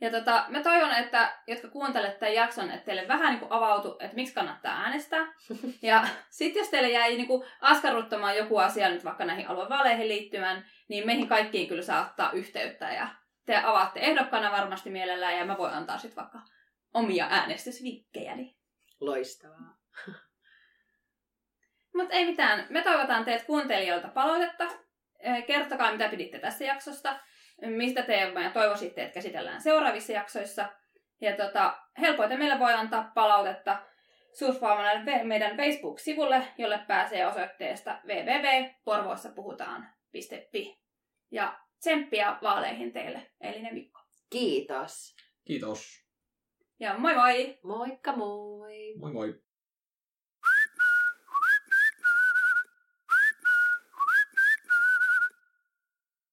[0.00, 3.96] Ja tota, mä toivon, että jotka kuuntelette tämän jakson, että teille vähän niin kuin avautu,
[4.00, 5.26] että miksi kannattaa äänestää.
[5.82, 10.66] Ja sitten jos teille jäi niin kuin askarruttamaan joku asia nyt vaikka näihin aluevaaleihin liittymään,
[10.88, 12.92] niin meihin kaikkiin kyllä saa ottaa yhteyttä.
[12.92, 13.08] Ja
[13.46, 16.38] te avaatte ehdokkaana varmasti mielellään ja mä voin antaa sitten vaikka
[16.94, 18.56] omia äänestysvinkkejäni.
[19.00, 19.76] Loistavaa.
[21.94, 22.66] Mutta ei mitään.
[22.70, 24.64] Me toivotaan teet kuuntelijoilta palautetta
[25.46, 27.18] kertokaa, mitä piditte tässä jaksosta,
[27.66, 30.68] mistä te toivoisitte, että käsitellään seuraavissa jaksoissa.
[31.20, 33.82] Ja tota, helpoiten meille voi antaa palautetta
[34.38, 40.78] surffaamalla meidän Facebook-sivulle, jolle pääsee osoitteesta www.porvoossapuhutaan.fi.
[41.30, 44.00] Ja tsemppiä vaaleihin teille, Elinen Mikko.
[44.30, 45.16] Kiitos.
[45.44, 46.06] Kiitos.
[46.80, 47.58] Ja moi moi!
[47.62, 48.94] Moikka moi!
[48.98, 49.45] Moi moi!